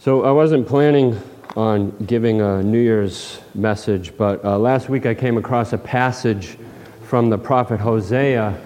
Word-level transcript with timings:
So 0.00 0.24
I 0.24 0.30
wasn't 0.30 0.66
planning 0.66 1.20
on 1.56 1.90
giving 2.06 2.40
a 2.40 2.62
New 2.62 2.80
Year's 2.80 3.38
message, 3.54 4.16
but 4.16 4.42
uh, 4.42 4.58
last 4.58 4.88
week 4.88 5.04
I 5.04 5.12
came 5.12 5.36
across 5.36 5.74
a 5.74 5.76
passage 5.76 6.56
from 7.02 7.28
the 7.28 7.36
prophet 7.36 7.80
Hosea 7.80 8.58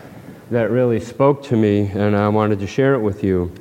that 0.53 0.71
really 0.71 1.01
spoke 1.01 1.43
to 1.47 1.57
me, 1.57 1.89
and 1.89 2.15
I 2.15 2.29
wanted 2.29 2.61
to 2.61 2.69
share 2.69 2.95
it 2.95 3.01
with 3.01 3.25
you. 3.25 3.53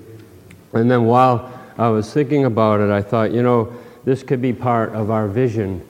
And 0.73 0.91
then 0.91 1.05
while 1.05 1.51
I 1.79 1.89
was 1.89 2.13
thinking 2.13 2.45
about 2.45 2.79
it, 2.79 2.91
I 2.91 3.01
thought, 3.01 3.31
you 3.31 3.41
know, 3.41 3.73
this 4.03 4.21
could 4.21 4.39
be 4.39 4.53
part 4.53 4.93
of 4.93 5.09
our 5.09 5.27
vision 5.27 5.83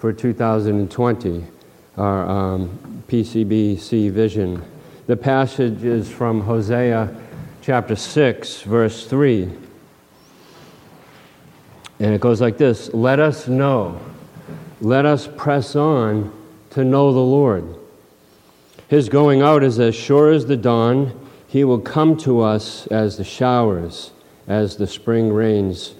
for 0.00 0.12
2020, 0.12 1.44
our 1.98 2.28
um, 2.28 3.04
PCBC 3.06 4.10
vision. 4.10 4.60
The 5.06 5.16
passage 5.16 5.84
is 5.84 6.10
from 6.10 6.40
Hosea 6.40 7.14
chapter 7.62 7.94
6, 7.94 8.62
verse 8.62 9.06
3. 9.06 9.67
And 12.00 12.14
it 12.14 12.20
goes 12.20 12.40
like 12.40 12.58
this 12.58 12.92
Let 12.94 13.20
us 13.20 13.48
know, 13.48 14.00
let 14.80 15.06
us 15.06 15.28
press 15.36 15.76
on 15.76 16.32
to 16.70 16.84
know 16.84 17.12
the 17.12 17.18
Lord. 17.18 17.76
His 18.88 19.08
going 19.08 19.42
out 19.42 19.62
is 19.62 19.78
as 19.78 19.94
sure 19.94 20.30
as 20.30 20.46
the 20.46 20.56
dawn. 20.56 21.26
He 21.46 21.64
will 21.64 21.80
come 21.80 22.16
to 22.18 22.40
us 22.42 22.86
as 22.88 23.16
the 23.16 23.24
showers, 23.24 24.10
as 24.46 24.76
the 24.76 24.86
spring 24.86 25.32
rains 25.32 25.94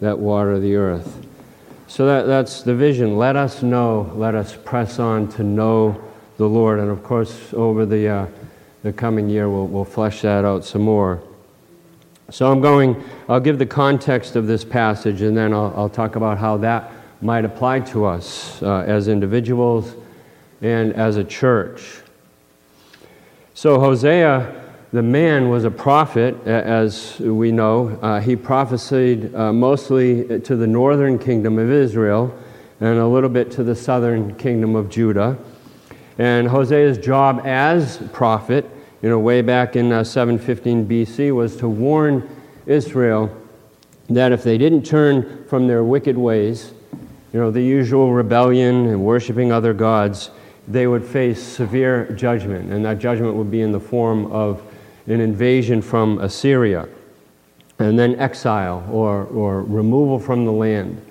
that 0.00 0.18
water 0.18 0.58
the 0.58 0.76
earth. 0.76 1.26
So 1.88 2.06
that, 2.06 2.26
that's 2.26 2.62
the 2.62 2.74
vision. 2.74 3.16
Let 3.16 3.36
us 3.36 3.62
know, 3.62 4.12
let 4.14 4.34
us 4.34 4.56
press 4.64 4.98
on 4.98 5.28
to 5.32 5.42
know 5.42 6.02
the 6.36 6.48
Lord. 6.48 6.78
And 6.78 6.90
of 6.90 7.02
course, 7.02 7.52
over 7.54 7.86
the, 7.86 8.08
uh, 8.08 8.26
the 8.82 8.92
coming 8.92 9.28
year, 9.28 9.48
we'll, 9.48 9.66
we'll 9.66 9.84
flesh 9.84 10.22
that 10.22 10.44
out 10.44 10.64
some 10.64 10.82
more. 10.82 11.22
So 12.30 12.52
I'm 12.52 12.60
going, 12.60 13.02
I'll 13.26 13.40
give 13.40 13.58
the 13.58 13.64
context 13.64 14.36
of 14.36 14.46
this 14.46 14.62
passage 14.62 15.22
and 15.22 15.34
then 15.34 15.54
I'll, 15.54 15.72
I'll 15.74 15.88
talk 15.88 16.14
about 16.14 16.36
how 16.36 16.58
that 16.58 16.92
might 17.22 17.46
apply 17.46 17.80
to 17.80 18.04
us 18.04 18.62
uh, 18.62 18.84
as 18.86 19.08
individuals 19.08 19.94
and 20.60 20.92
as 20.92 21.16
a 21.16 21.24
church. 21.24 22.02
So, 23.54 23.80
Hosea, 23.80 24.62
the 24.92 25.02
man, 25.02 25.48
was 25.48 25.64
a 25.64 25.70
prophet, 25.70 26.46
as 26.46 27.18
we 27.18 27.50
know. 27.50 27.98
Uh, 28.02 28.20
he 28.20 28.36
prophesied 28.36 29.34
uh, 29.34 29.50
mostly 29.50 30.40
to 30.40 30.54
the 30.54 30.66
northern 30.66 31.18
kingdom 31.18 31.58
of 31.58 31.70
Israel 31.70 32.38
and 32.80 32.98
a 32.98 33.06
little 33.06 33.30
bit 33.30 33.50
to 33.52 33.64
the 33.64 33.74
southern 33.74 34.34
kingdom 34.36 34.76
of 34.76 34.90
Judah. 34.90 35.38
And 36.18 36.46
Hosea's 36.46 36.98
job 36.98 37.40
as 37.46 37.96
prophet 38.12 38.68
you 39.02 39.08
know, 39.08 39.18
way 39.18 39.42
back 39.42 39.76
in 39.76 39.92
uh, 39.92 40.02
715 40.04 40.88
BC, 40.88 41.34
was 41.34 41.56
to 41.56 41.68
warn 41.68 42.28
Israel 42.66 43.34
that 44.08 44.32
if 44.32 44.42
they 44.42 44.58
didn't 44.58 44.84
turn 44.84 45.44
from 45.46 45.66
their 45.66 45.84
wicked 45.84 46.16
ways, 46.16 46.72
you 47.32 47.40
know, 47.40 47.50
the 47.50 47.62
usual 47.62 48.12
rebellion 48.12 48.86
and 48.86 49.04
worshiping 49.04 49.52
other 49.52 49.74
gods, 49.74 50.30
they 50.66 50.86
would 50.86 51.04
face 51.04 51.42
severe 51.42 52.10
judgment. 52.12 52.72
And 52.72 52.84
that 52.84 52.98
judgment 52.98 53.34
would 53.34 53.50
be 53.50 53.60
in 53.60 53.72
the 53.72 53.80
form 53.80 54.30
of 54.32 54.62
an 55.06 55.20
invasion 55.20 55.80
from 55.80 56.18
Assyria, 56.20 56.88
and 57.78 57.98
then 57.98 58.18
exile 58.18 58.86
or, 58.90 59.24
or 59.26 59.62
removal 59.62 60.18
from 60.18 60.44
the 60.44 60.52
land. 60.52 61.04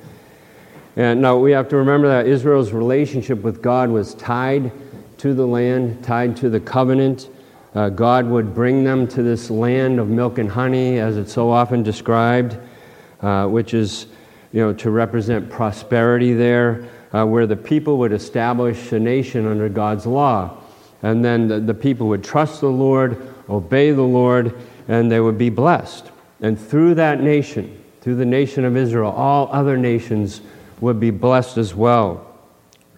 And 0.95 1.21
now 1.21 1.37
we 1.37 1.51
have 1.51 1.69
to 1.69 1.77
remember 1.77 2.07
that 2.07 2.27
Israel's 2.27 2.71
relationship 2.71 3.41
with 3.41 3.61
God 3.61 3.89
was 3.89 4.15
tied 4.15 4.71
to 5.19 5.33
the 5.33 5.45
land, 5.45 6.03
tied 6.03 6.35
to 6.37 6.49
the 6.49 6.59
covenant. 6.59 7.29
Uh, 7.77 7.89
God 7.89 8.25
would 8.25 8.55
bring 8.55 8.83
them 8.83 9.07
to 9.09 9.21
this 9.21 9.51
land 9.51 9.99
of 9.99 10.09
milk 10.09 10.39
and 10.39 10.49
honey, 10.49 10.97
as 10.97 11.15
it's 11.15 11.31
so 11.31 11.51
often 11.51 11.83
described, 11.83 12.57
uh, 13.21 13.45
which 13.45 13.75
is, 13.75 14.07
you 14.51 14.61
know, 14.61 14.73
to 14.73 14.89
represent 14.89 15.47
prosperity 15.47 16.33
there, 16.33 16.89
uh, 17.13 17.23
where 17.23 17.45
the 17.45 17.55
people 17.55 17.99
would 17.99 18.11
establish 18.11 18.91
a 18.93 18.99
nation 18.99 19.45
under 19.45 19.69
God's 19.69 20.07
law. 20.07 20.57
And 21.03 21.23
then 21.23 21.47
the, 21.47 21.59
the 21.59 21.73
people 21.75 22.07
would 22.07 22.23
trust 22.23 22.61
the 22.61 22.67
Lord, 22.67 23.31
obey 23.47 23.91
the 23.91 24.01
Lord, 24.01 24.57
and 24.87 25.11
they 25.11 25.19
would 25.19 25.37
be 25.37 25.51
blessed. 25.51 26.09
And 26.41 26.59
through 26.59 26.95
that 26.95 27.21
nation, 27.21 27.79
through 28.01 28.15
the 28.15 28.25
nation 28.25 28.65
of 28.65 28.75
Israel, 28.75 29.11
all 29.11 29.49
other 29.51 29.77
nations 29.77 30.41
would 30.81 30.99
be 30.99 31.11
blessed 31.11 31.59
as 31.59 31.75
well, 31.75 32.25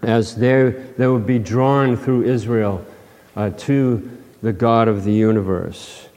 as 0.03 0.38
they, 0.38 0.69
they 0.97 1.07
would 1.07 1.28
be 1.28 1.38
drawn 1.38 1.97
through 1.97 2.23
Israel 2.23 2.85
uh, 3.35 3.50
to 3.57 4.09
the 4.41 4.53
God 4.53 4.88
of 4.88 5.03
the 5.03 5.11
universe. 5.11 6.07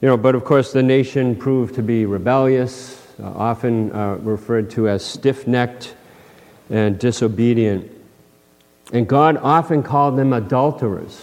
You 0.00 0.08
know, 0.08 0.16
but 0.16 0.34
of 0.34 0.44
course, 0.44 0.72
the 0.72 0.82
nation 0.82 1.36
proved 1.36 1.74
to 1.74 1.82
be 1.82 2.06
rebellious, 2.06 3.06
uh, 3.22 3.26
often 3.26 3.92
uh, 3.92 4.14
referred 4.16 4.70
to 4.70 4.88
as 4.88 5.04
stiff 5.04 5.46
necked 5.46 5.94
and 6.70 6.98
disobedient. 6.98 7.90
And 8.92 9.06
God 9.06 9.36
often 9.36 9.82
called 9.82 10.16
them 10.16 10.32
adulterers, 10.32 11.20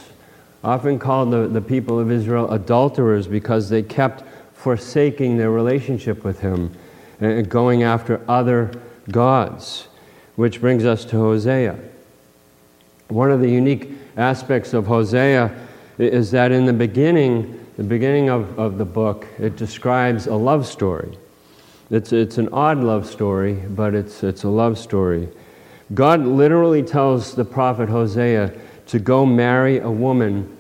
often 0.64 1.00
called 1.00 1.32
the, 1.32 1.48
the 1.48 1.62
people 1.62 2.00
of 2.00 2.12
Israel 2.12 2.52
adulterers 2.52 3.28
because 3.28 3.70
they 3.70 3.82
kept 3.82 4.24
forsaking 4.54 5.38
their 5.38 5.52
relationship 5.52 6.24
with 6.24 6.40
Him 6.40 6.72
and 7.20 7.50
going 7.50 7.84
after 7.84 8.22
other 8.30 8.72
gods, 9.12 9.88
which 10.36 10.62
brings 10.62 10.86
us 10.86 11.04
to 11.06 11.18
Hosea. 11.18 11.80
One 13.08 13.32
of 13.32 13.42
the 13.42 13.50
unique 13.50 13.90
aspects 14.18 14.74
of 14.74 14.88
Hosea 14.88 15.67
is 15.98 16.32
that 16.32 16.52
in 16.52 16.66
the 16.66 16.74
beginning, 16.74 17.66
the 17.78 17.84
beginning 17.84 18.30
of, 18.30 18.58
of 18.60 18.78
the 18.78 18.86
book, 18.86 19.28
it 19.40 19.56
describes 19.56 20.28
a 20.28 20.36
love 20.36 20.68
story. 20.68 21.18
It's, 21.90 22.12
it's 22.12 22.38
an 22.38 22.50
odd 22.50 22.80
love 22.80 23.08
story, 23.08 23.54
but 23.54 23.96
it's, 23.96 24.24
it's 24.24 24.44
a 24.44 24.50
love 24.50 24.78
story. 24.78 25.30
God 25.94 26.22
literally 26.22 26.84
tells 26.84 27.34
the 27.34 27.46
prophet 27.46 27.90
Hosea 27.90 28.54
to 28.88 29.00
go 29.00 29.26
marry 29.26 29.80
a 29.80 29.90
woman 29.90 30.56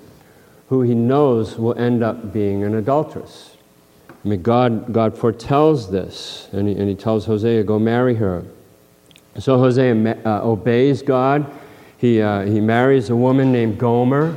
who 0.69 0.81
he 0.81 0.95
knows 0.95 1.57
will 1.57 1.77
end 1.77 2.03
up 2.03 2.33
being 2.33 2.63
an 2.63 2.75
adulteress. 2.75 3.55
I 4.09 4.27
mean, 4.27 4.41
God, 4.41 4.91
God 4.91 5.17
foretells 5.17 5.91
this, 5.91 6.49
and 6.51 6.67
he, 6.67 6.75
and 6.75 6.89
he 6.89 6.95
tells 6.95 7.25
Hosea, 7.25 7.63
go 7.63 7.77
marry 7.77 8.15
her. 8.15 8.43
So 9.39 9.57
Hosea 9.59 10.17
uh, 10.25 10.41
obeys 10.43 11.01
God. 11.01 11.45
He, 11.97 12.21
uh, 12.21 12.41
he 12.41 12.59
marries 12.59 13.09
a 13.09 13.15
woman 13.15 13.51
named 13.51 13.77
Gomer 13.77 14.35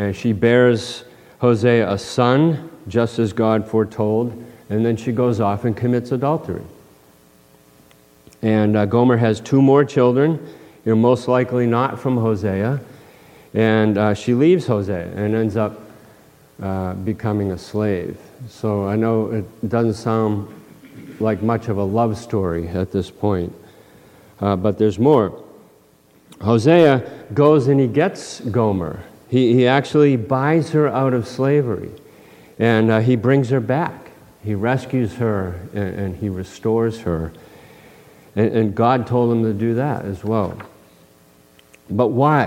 and 0.00 0.16
she 0.16 0.32
bears 0.32 1.04
Hosea 1.40 1.92
a 1.92 1.98
son, 1.98 2.70
just 2.88 3.18
as 3.18 3.34
God 3.34 3.68
foretold, 3.68 4.32
and 4.70 4.84
then 4.84 4.96
she 4.96 5.12
goes 5.12 5.40
off 5.40 5.66
and 5.66 5.76
commits 5.76 6.10
adultery. 6.10 6.62
And 8.40 8.78
uh, 8.78 8.86
Gomer 8.86 9.18
has 9.18 9.42
two 9.42 9.60
more 9.60 9.84
children, 9.84 10.38
you 10.86 10.94
know, 10.94 10.96
most 10.96 11.28
likely 11.28 11.66
not 11.66 12.00
from 12.00 12.16
Hosea, 12.16 12.80
and 13.52 13.98
uh, 13.98 14.14
she 14.14 14.32
leaves 14.32 14.66
Hosea 14.66 15.12
and 15.14 15.34
ends 15.34 15.58
up 15.58 15.78
uh, 16.62 16.94
becoming 16.94 17.52
a 17.52 17.58
slave. 17.58 18.18
So 18.48 18.88
I 18.88 18.96
know 18.96 19.30
it 19.30 19.68
doesn't 19.68 19.94
sound 19.94 20.48
like 21.20 21.42
much 21.42 21.68
of 21.68 21.76
a 21.76 21.84
love 21.84 22.16
story 22.16 22.68
at 22.68 22.90
this 22.90 23.10
point, 23.10 23.54
uh, 24.40 24.56
but 24.56 24.78
there's 24.78 24.98
more. 24.98 25.44
Hosea 26.40 27.06
goes 27.34 27.68
and 27.68 27.78
he 27.78 27.86
gets 27.86 28.40
Gomer 28.40 29.04
he, 29.30 29.54
he 29.54 29.66
actually 29.68 30.16
buys 30.16 30.70
her 30.70 30.88
out 30.88 31.14
of 31.14 31.26
slavery 31.26 31.92
and 32.58 32.90
uh, 32.90 32.98
he 32.98 33.14
brings 33.14 33.50
her 33.50 33.60
back. 33.60 34.10
He 34.42 34.56
rescues 34.56 35.14
her 35.14 35.60
and, 35.72 35.94
and 35.94 36.16
he 36.16 36.28
restores 36.28 37.00
her. 37.02 37.32
And, 38.34 38.52
and, 38.52 38.74
God 38.74 39.06
told 39.06 39.32
him 39.32 39.44
to 39.44 39.52
do 39.52 39.74
that 39.74 40.04
as 40.04 40.24
well. 40.24 40.60
But 41.88 42.08
why? 42.08 42.46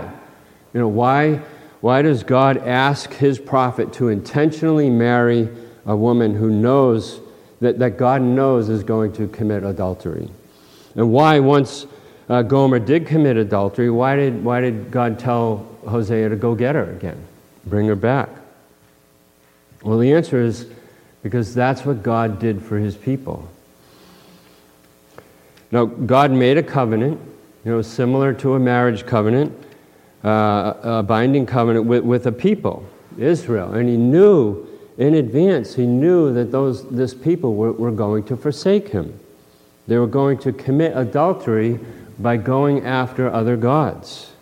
You 0.73 0.81
know, 0.81 0.87
why, 0.89 1.41
why 1.79 2.01
does 2.01 2.23
God 2.23 2.57
ask 2.57 3.13
his 3.13 3.39
prophet 3.39 3.93
to 3.93 4.09
intentionally 4.09 4.89
marry 4.89 5.49
a 5.85 5.95
woman 5.95 6.35
who 6.35 6.49
knows 6.49 7.21
that, 7.61 7.79
that 7.79 7.97
God 7.97 8.21
knows 8.21 8.69
is 8.69 8.83
going 8.83 9.13
to 9.13 9.27
commit 9.29 9.63
adultery? 9.63 10.29
And 10.95 11.11
why, 11.11 11.39
once 11.39 11.85
uh, 12.27 12.41
Gomer 12.41 12.79
did 12.79 13.07
commit 13.07 13.37
adultery, 13.37 13.89
why 13.89 14.15
did, 14.15 14.43
why 14.43 14.61
did 14.61 14.91
God 14.91 15.19
tell 15.19 15.72
Hosea 15.87 16.29
to 16.29 16.35
go 16.35 16.55
get 16.55 16.75
her 16.75 16.91
again, 16.91 17.23
bring 17.65 17.87
her 17.87 17.95
back? 17.95 18.29
Well, 19.83 19.97
the 19.97 20.13
answer 20.13 20.41
is 20.41 20.67
because 21.21 21.53
that's 21.53 21.85
what 21.85 22.03
God 22.03 22.39
did 22.39 22.61
for 22.61 22.77
his 22.77 22.95
people. 22.95 23.47
Now, 25.71 25.85
God 25.85 26.31
made 26.31 26.57
a 26.57 26.63
covenant, 26.63 27.19
you 27.65 27.71
know, 27.71 27.81
similar 27.81 28.33
to 28.35 28.53
a 28.53 28.59
marriage 28.59 29.05
covenant, 29.05 29.51
uh, 30.23 30.73
a 30.83 31.03
binding 31.03 31.45
covenant 31.45 31.85
with, 31.85 32.03
with 32.03 32.27
a 32.27 32.31
people, 32.31 32.85
Israel. 33.17 33.73
And 33.73 33.89
he 33.89 33.97
knew 33.97 34.67
in 34.97 35.15
advance, 35.15 35.75
he 35.75 35.87
knew 35.87 36.33
that 36.33 36.51
those, 36.51 36.87
this 36.89 37.13
people 37.13 37.55
were, 37.55 37.71
were 37.71 37.91
going 37.91 38.23
to 38.25 38.37
forsake 38.37 38.89
him. 38.89 39.19
They 39.87 39.97
were 39.97 40.07
going 40.07 40.37
to 40.39 40.53
commit 40.53 40.95
adultery 40.95 41.79
by 42.19 42.37
going 42.37 42.85
after 42.85 43.31
other 43.31 43.57
gods. 43.57 44.32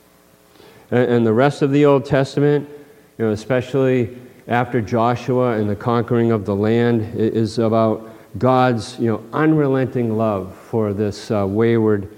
And, 0.91 1.11
and 1.11 1.25
the 1.25 1.33
rest 1.33 1.61
of 1.61 1.71
the 1.71 1.85
Old 1.85 2.05
Testament, 2.05 2.69
you 3.17 3.25
know, 3.25 3.31
especially 3.31 4.17
after 4.47 4.81
Joshua 4.81 5.57
and 5.57 5.69
the 5.69 5.75
conquering 5.75 6.31
of 6.31 6.45
the 6.45 6.55
land, 6.55 7.15
is 7.15 7.57
about 7.57 8.09
God's 8.37 8.99
you 8.99 9.07
know, 9.07 9.23
unrelenting 9.33 10.17
love 10.17 10.55
for 10.55 10.93
this 10.93 11.31
uh, 11.31 11.45
wayward 11.47 12.15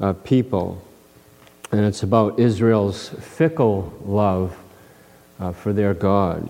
uh, 0.00 0.12
people. 0.12 0.82
And 1.70 1.80
it's 1.80 2.02
about 2.02 2.38
Israel's 2.38 3.08
fickle 3.08 3.92
love 4.04 4.56
uh, 5.40 5.52
for 5.52 5.72
their 5.72 5.94
God. 5.94 6.48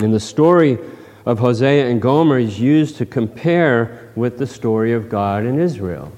And 0.00 0.12
the 0.12 0.20
story 0.20 0.78
of 1.26 1.38
Hosea 1.38 1.88
and 1.88 2.00
Gomer 2.00 2.38
is 2.38 2.58
used 2.58 2.96
to 2.96 3.06
compare 3.06 4.10
with 4.16 4.38
the 4.38 4.46
story 4.46 4.92
of 4.92 5.08
God 5.08 5.44
and 5.44 5.60
Israel. 5.60 6.12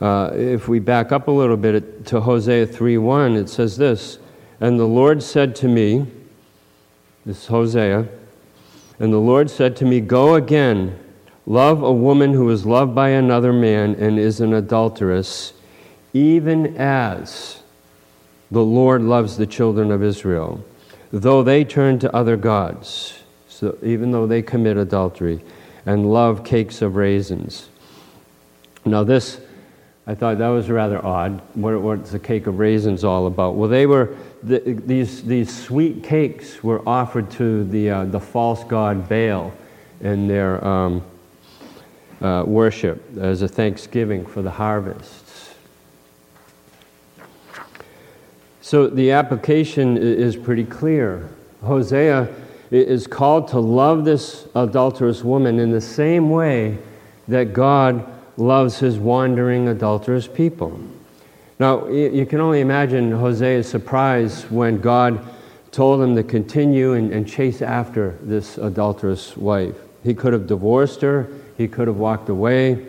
Uh, 0.00 0.30
if 0.34 0.68
we 0.68 0.78
back 0.78 1.12
up 1.12 1.28
a 1.28 1.30
little 1.30 1.56
bit 1.56 2.04
to 2.06 2.20
Hosea 2.20 2.66
3:1, 2.66 3.36
it 3.36 3.48
says 3.48 3.76
this, 3.76 4.18
"And 4.60 4.78
the 4.78 4.86
Lord 4.86 5.22
said 5.22 5.54
to 5.56 5.68
me, 5.68 6.06
this 7.26 7.38
is 7.38 7.46
Hosea, 7.46 8.06
and 8.98 9.12
the 9.12 9.18
Lord 9.18 9.48
said 9.48 9.76
to 9.76 9.86
me, 9.86 10.00
Go 10.00 10.34
again, 10.34 10.98
love 11.46 11.82
a 11.82 11.92
woman 11.92 12.34
who 12.34 12.50
is 12.50 12.66
loved 12.66 12.94
by 12.94 13.10
another 13.10 13.52
man 13.52 13.94
and 13.94 14.18
is 14.18 14.40
an 14.40 14.52
adulteress, 14.52 15.54
even 16.12 16.76
as 16.76 17.62
the 18.50 18.62
Lord 18.62 19.00
loves 19.00 19.38
the 19.38 19.46
children 19.46 19.90
of 19.90 20.02
Israel, 20.02 20.62
though 21.10 21.42
they 21.42 21.64
turn 21.64 21.98
to 22.00 22.14
other 22.14 22.36
gods, 22.36 23.22
so 23.48 23.78
even 23.82 24.12
though 24.12 24.26
they 24.26 24.42
commit 24.42 24.76
adultery, 24.76 25.42
and 25.86 26.12
love 26.12 26.44
cakes 26.44 26.82
of 26.82 26.96
raisins. 26.96 27.70
Now, 28.84 29.02
this, 29.02 29.40
I 30.06 30.14
thought 30.14 30.38
that 30.38 30.48
was 30.48 30.68
rather 30.68 31.04
odd. 31.04 31.40
What, 31.54 31.80
what's 31.80 32.12
a 32.12 32.18
cake 32.18 32.46
of 32.46 32.58
raisins 32.58 33.04
all 33.04 33.26
about? 33.26 33.54
Well, 33.54 33.70
they 33.70 33.86
were 33.86 34.14
the, 34.42 34.58
these, 34.58 35.22
these 35.22 35.64
sweet 35.64 36.04
cakes 36.04 36.62
were 36.62 36.86
offered 36.86 37.30
to 37.32 37.64
the, 37.64 37.90
uh, 37.90 38.04
the 38.04 38.20
false 38.20 38.62
god 38.64 39.08
Baal 39.08 39.52
in 40.02 40.28
their 40.28 40.62
um, 40.62 41.02
uh, 42.20 42.44
worship 42.46 43.02
as 43.18 43.40
a 43.40 43.48
thanksgiving 43.48 44.26
for 44.26 44.42
the 44.42 44.50
harvests. 44.50 45.54
So 48.60 48.86
the 48.86 49.12
application 49.12 49.96
is 49.96 50.36
pretty 50.36 50.64
clear. 50.64 51.30
Hosea 51.62 52.28
is 52.70 53.06
called 53.06 53.48
to 53.48 53.60
love 53.60 54.04
this 54.04 54.48
adulterous 54.54 55.24
woman 55.24 55.58
in 55.58 55.70
the 55.70 55.80
same 55.80 56.28
way 56.28 56.76
that 57.28 57.54
God 57.54 58.13
loves 58.36 58.78
his 58.78 58.98
wandering 58.98 59.68
adulterous 59.68 60.26
people. 60.26 60.80
Now, 61.58 61.86
you 61.88 62.26
can 62.26 62.40
only 62.40 62.60
imagine 62.60 63.12
Hosea's 63.12 63.68
surprise 63.68 64.44
when 64.50 64.80
God 64.80 65.24
told 65.70 66.00
him 66.00 66.14
to 66.16 66.22
continue 66.22 66.92
and, 66.92 67.12
and, 67.12 67.28
chase 67.28 67.60
after 67.60 68.16
this 68.22 68.58
adulterous 68.58 69.36
wife. 69.36 69.74
He 70.04 70.14
could 70.14 70.32
have 70.32 70.46
divorced 70.46 71.00
her, 71.00 71.28
he 71.56 71.66
could 71.66 71.88
have 71.88 71.96
walked 71.96 72.28
away, 72.28 72.86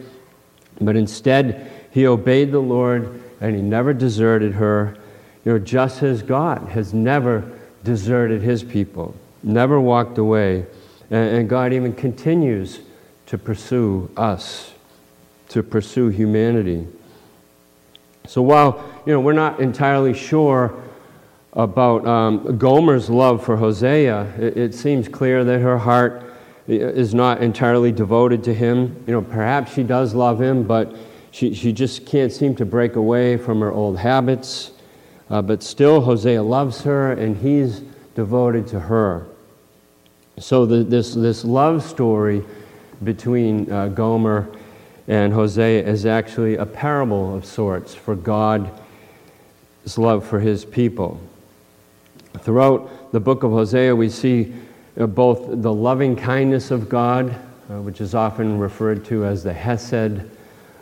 but 0.79 0.95
instead, 0.95 1.71
he 1.89 2.05
obeyed 2.05 2.51
the 2.51 2.59
Lord 2.59 3.23
and 3.41 3.55
he 3.55 3.61
never 3.61 3.93
deserted 3.93 4.53
her. 4.53 4.97
You 5.45 5.53
know, 5.53 5.59
just 5.59 6.03
as 6.03 6.21
God 6.21 6.67
has 6.69 6.93
never 6.93 7.49
deserted 7.83 8.41
his 8.41 8.63
people, 8.63 9.15
never 9.41 9.79
walked 9.79 10.17
away, 10.17 10.65
and, 11.09 11.37
and 11.37 11.49
God 11.49 11.73
even 11.73 11.93
continues 11.93 12.81
to 13.27 13.37
pursue 13.37 14.11
us, 14.15 14.74
to 15.49 15.63
pursue 15.63 16.09
humanity. 16.09 16.87
So 18.27 18.41
while 18.41 18.83
you 19.05 19.13
know 19.13 19.19
we're 19.19 19.33
not 19.33 19.59
entirely 19.59 20.13
sure 20.13 20.73
about 21.53 22.05
um, 22.05 22.57
Gomer's 22.57 23.09
love 23.09 23.43
for 23.43 23.55
Hosea, 23.55 24.33
it, 24.37 24.57
it, 24.57 24.73
seems 24.73 25.07
clear 25.07 25.45
that 25.45 25.59
her 25.59 25.77
heart 25.77 26.23
is 26.67 27.13
not 27.13 27.41
entirely 27.41 27.91
devoted 27.91 28.43
to 28.43 28.53
him. 28.53 29.03
You 29.07 29.13
know, 29.13 29.21
perhaps 29.21 29.73
she 29.73 29.83
does 29.83 30.13
love 30.13 30.41
him, 30.41 30.63
but 30.63 30.95
she, 31.31 31.53
she 31.53 31.71
just 31.71 32.05
can't 32.05 32.31
seem 32.31 32.55
to 32.55 32.65
break 32.65 32.95
away 32.95 33.37
from 33.37 33.61
her 33.61 33.71
old 33.71 33.99
habits. 33.99 34.71
Uh, 35.29 35.41
but 35.41 35.63
still, 35.63 36.01
Hosea 36.01 36.41
loves 36.43 36.81
her, 36.81 37.13
and 37.13 37.37
he's 37.37 37.81
devoted 38.15 38.67
to 38.67 38.79
her. 38.79 39.25
So 40.37 40.65
the, 40.65 40.83
this, 40.83 41.13
this 41.13 41.45
love 41.45 41.83
story 41.83 42.43
between 43.03 43.71
uh, 43.71 43.87
Gomer 43.89 44.49
and 45.07 45.33
Hosea 45.33 45.83
is 45.83 46.05
actually 46.05 46.55
a 46.55 46.65
parable 46.65 47.35
of 47.35 47.45
sorts 47.45 47.93
for 47.93 48.15
God's 48.15 48.69
love 49.97 50.25
for 50.25 50.39
his 50.39 50.65
people. 50.65 51.19
Throughout 52.39 53.11
the 53.11 53.19
book 53.19 53.43
of 53.43 53.51
Hosea, 53.51 53.95
we 53.95 54.09
see 54.09 54.53
uh, 54.99 55.05
both 55.05 55.61
the 55.61 55.73
loving 55.73 56.15
kindness 56.15 56.71
of 56.71 56.89
God, 56.89 57.29
uh, 57.69 57.81
which 57.81 58.01
is 58.01 58.15
often 58.15 58.57
referred 58.57 59.05
to 59.05 59.25
as 59.25 59.43
the 59.43 59.53
Hesed 59.53 60.21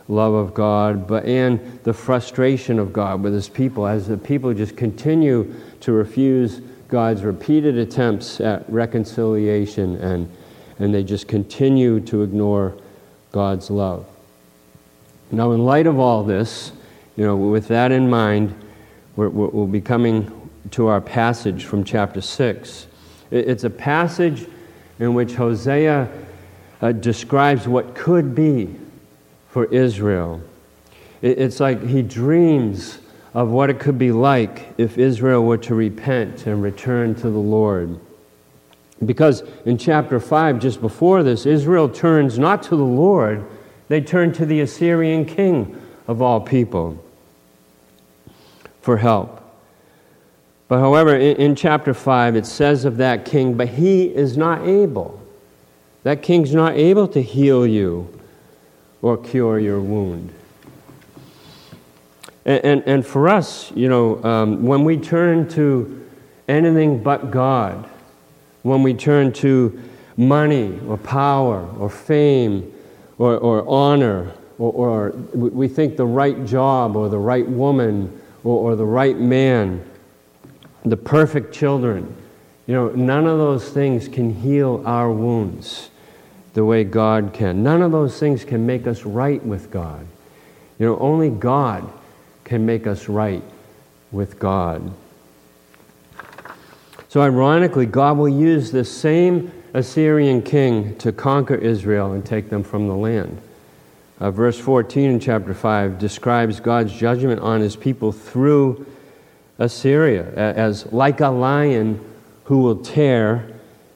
love 0.08 0.34
of 0.34 0.54
God, 0.54 1.06
but 1.06 1.24
and 1.24 1.80
the 1.84 1.92
frustration 1.92 2.78
of 2.78 2.92
God 2.92 3.22
with 3.22 3.32
his 3.32 3.48
people 3.48 3.86
as 3.86 4.06
the 4.08 4.18
people 4.18 4.52
just 4.52 4.76
continue 4.76 5.54
to 5.80 5.92
refuse 5.92 6.60
God's 6.88 7.22
repeated 7.22 7.78
attempts 7.78 8.40
at 8.40 8.68
reconciliation 8.70 9.96
and, 9.96 10.30
and 10.78 10.94
they 10.94 11.02
just 11.02 11.26
continue 11.28 12.00
to 12.00 12.22
ignore 12.22 12.74
God's 13.32 13.70
love. 13.70 14.06
Now, 15.34 15.50
in 15.50 15.64
light 15.64 15.88
of 15.88 15.98
all 15.98 16.22
this, 16.22 16.70
you 17.16 17.24
know, 17.24 17.34
with 17.34 17.66
that 17.66 17.90
in 17.90 18.08
mind, 18.08 18.54
we 19.16 19.26
will 19.26 19.66
be 19.66 19.80
coming 19.80 20.50
to 20.70 20.86
our 20.86 21.00
passage 21.00 21.64
from 21.64 21.82
chapter 21.82 22.20
6. 22.20 22.86
It's 23.32 23.64
a 23.64 23.70
passage 23.70 24.46
in 25.00 25.12
which 25.14 25.34
Hosea 25.34 26.08
uh, 26.80 26.92
describes 26.92 27.66
what 27.66 27.96
could 27.96 28.32
be 28.34 28.76
for 29.48 29.64
Israel. 29.66 30.40
It's 31.20 31.58
like 31.58 31.82
he 31.82 32.02
dreams 32.02 32.98
of 33.34 33.50
what 33.50 33.70
it 33.70 33.80
could 33.80 33.98
be 33.98 34.12
like 34.12 34.72
if 34.78 34.98
Israel 34.98 35.44
were 35.44 35.58
to 35.58 35.74
repent 35.74 36.46
and 36.46 36.62
return 36.62 37.16
to 37.16 37.22
the 37.22 37.38
Lord. 37.38 37.98
Because 39.04 39.42
in 39.64 39.78
chapter 39.78 40.20
5, 40.20 40.60
just 40.60 40.80
before 40.80 41.24
this, 41.24 41.44
Israel 41.44 41.88
turns 41.88 42.38
not 42.38 42.62
to 42.64 42.76
the 42.76 42.84
Lord, 42.84 43.44
they 43.88 44.00
turned 44.00 44.34
to 44.36 44.46
the 44.46 44.60
Assyrian 44.60 45.24
king 45.24 45.80
of 46.06 46.22
all 46.22 46.40
people 46.40 47.02
for 48.82 48.98
help. 48.98 49.40
But 50.68 50.80
however, 50.80 51.14
in, 51.14 51.36
in, 51.36 51.54
chapter 51.56 51.94
5, 51.94 52.36
it 52.36 52.46
says 52.46 52.84
of 52.84 52.96
that 52.96 53.24
king, 53.24 53.54
but 53.54 53.68
he 53.68 54.04
is 54.04 54.36
not 54.36 54.66
able. 54.66 55.20
That 56.02 56.22
king's 56.22 56.54
not 56.54 56.74
able 56.74 57.08
to 57.08 57.22
heal 57.22 57.66
you 57.66 58.20
or 59.02 59.16
cure 59.16 59.58
your 59.58 59.80
wound. 59.80 60.32
And, 62.44 62.64
and, 62.64 62.82
and 62.86 63.06
for 63.06 63.28
us, 63.28 63.72
you 63.72 63.88
know, 63.88 64.22
um, 64.24 64.64
when 64.64 64.84
we 64.84 64.96
turn 64.96 65.48
to 65.50 66.06
anything 66.48 67.02
but 67.02 67.30
God, 67.30 67.88
when 68.62 68.82
we 68.82 68.94
turn 68.94 69.32
to 69.34 69.80
money 70.16 70.78
or 70.86 70.96
power 70.96 71.66
or 71.78 71.88
fame 71.88 72.73
or, 73.18 73.36
or 73.36 73.68
honor, 73.68 74.32
or, 74.58 74.72
or, 74.72 75.10
we 75.34 75.68
think 75.68 75.96
the 75.96 76.06
right 76.06 76.44
job, 76.44 76.96
or 76.96 77.08
the 77.08 77.18
right 77.18 77.48
woman, 77.48 78.20
or, 78.42 78.72
or 78.72 78.76
the 78.76 78.84
right 78.84 79.18
man, 79.18 79.84
the 80.84 80.96
perfect 80.96 81.54
children. 81.54 82.14
You 82.66 82.74
know, 82.74 82.88
none 82.90 83.26
of 83.26 83.38
those 83.38 83.68
things 83.68 84.08
can 84.08 84.34
heal 84.34 84.82
our 84.86 85.10
wounds 85.10 85.90
the 86.54 86.64
way 86.64 86.84
God 86.84 87.32
can. 87.32 87.62
None 87.62 87.82
of 87.82 87.92
those 87.92 88.18
things 88.18 88.44
can 88.44 88.64
make 88.64 88.86
us 88.86 89.04
right 89.04 89.44
with 89.44 89.70
God. 89.70 90.06
You 90.78 90.86
know, 90.86 90.98
only 90.98 91.30
God 91.30 91.90
can 92.44 92.64
make 92.64 92.86
us 92.86 93.08
right 93.08 93.42
with 94.12 94.38
God. 94.38 94.92
So, 97.08 97.20
ironically, 97.20 97.86
God 97.86 98.18
will 98.18 98.28
use 98.28 98.72
this 98.72 98.90
same 98.90 99.52
Assyrian 99.74 100.40
king 100.40 100.96
to 100.98 101.12
conquer 101.12 101.56
Israel 101.56 102.12
and 102.12 102.24
take 102.24 102.48
them 102.48 102.62
from 102.62 102.86
the 102.86 102.94
land. 102.94 103.40
Uh, 104.20 104.30
verse 104.30 104.58
14 104.58 105.10
in 105.10 105.20
chapter 105.20 105.52
5 105.52 105.98
describes 105.98 106.60
God's 106.60 106.92
judgment 106.92 107.40
on 107.40 107.60
his 107.60 107.74
people 107.74 108.12
through 108.12 108.86
Assyria 109.58 110.32
as 110.34 110.90
like 110.92 111.20
a 111.20 111.28
lion 111.28 112.00
who 112.44 112.58
will 112.58 112.76
tear 112.76 113.48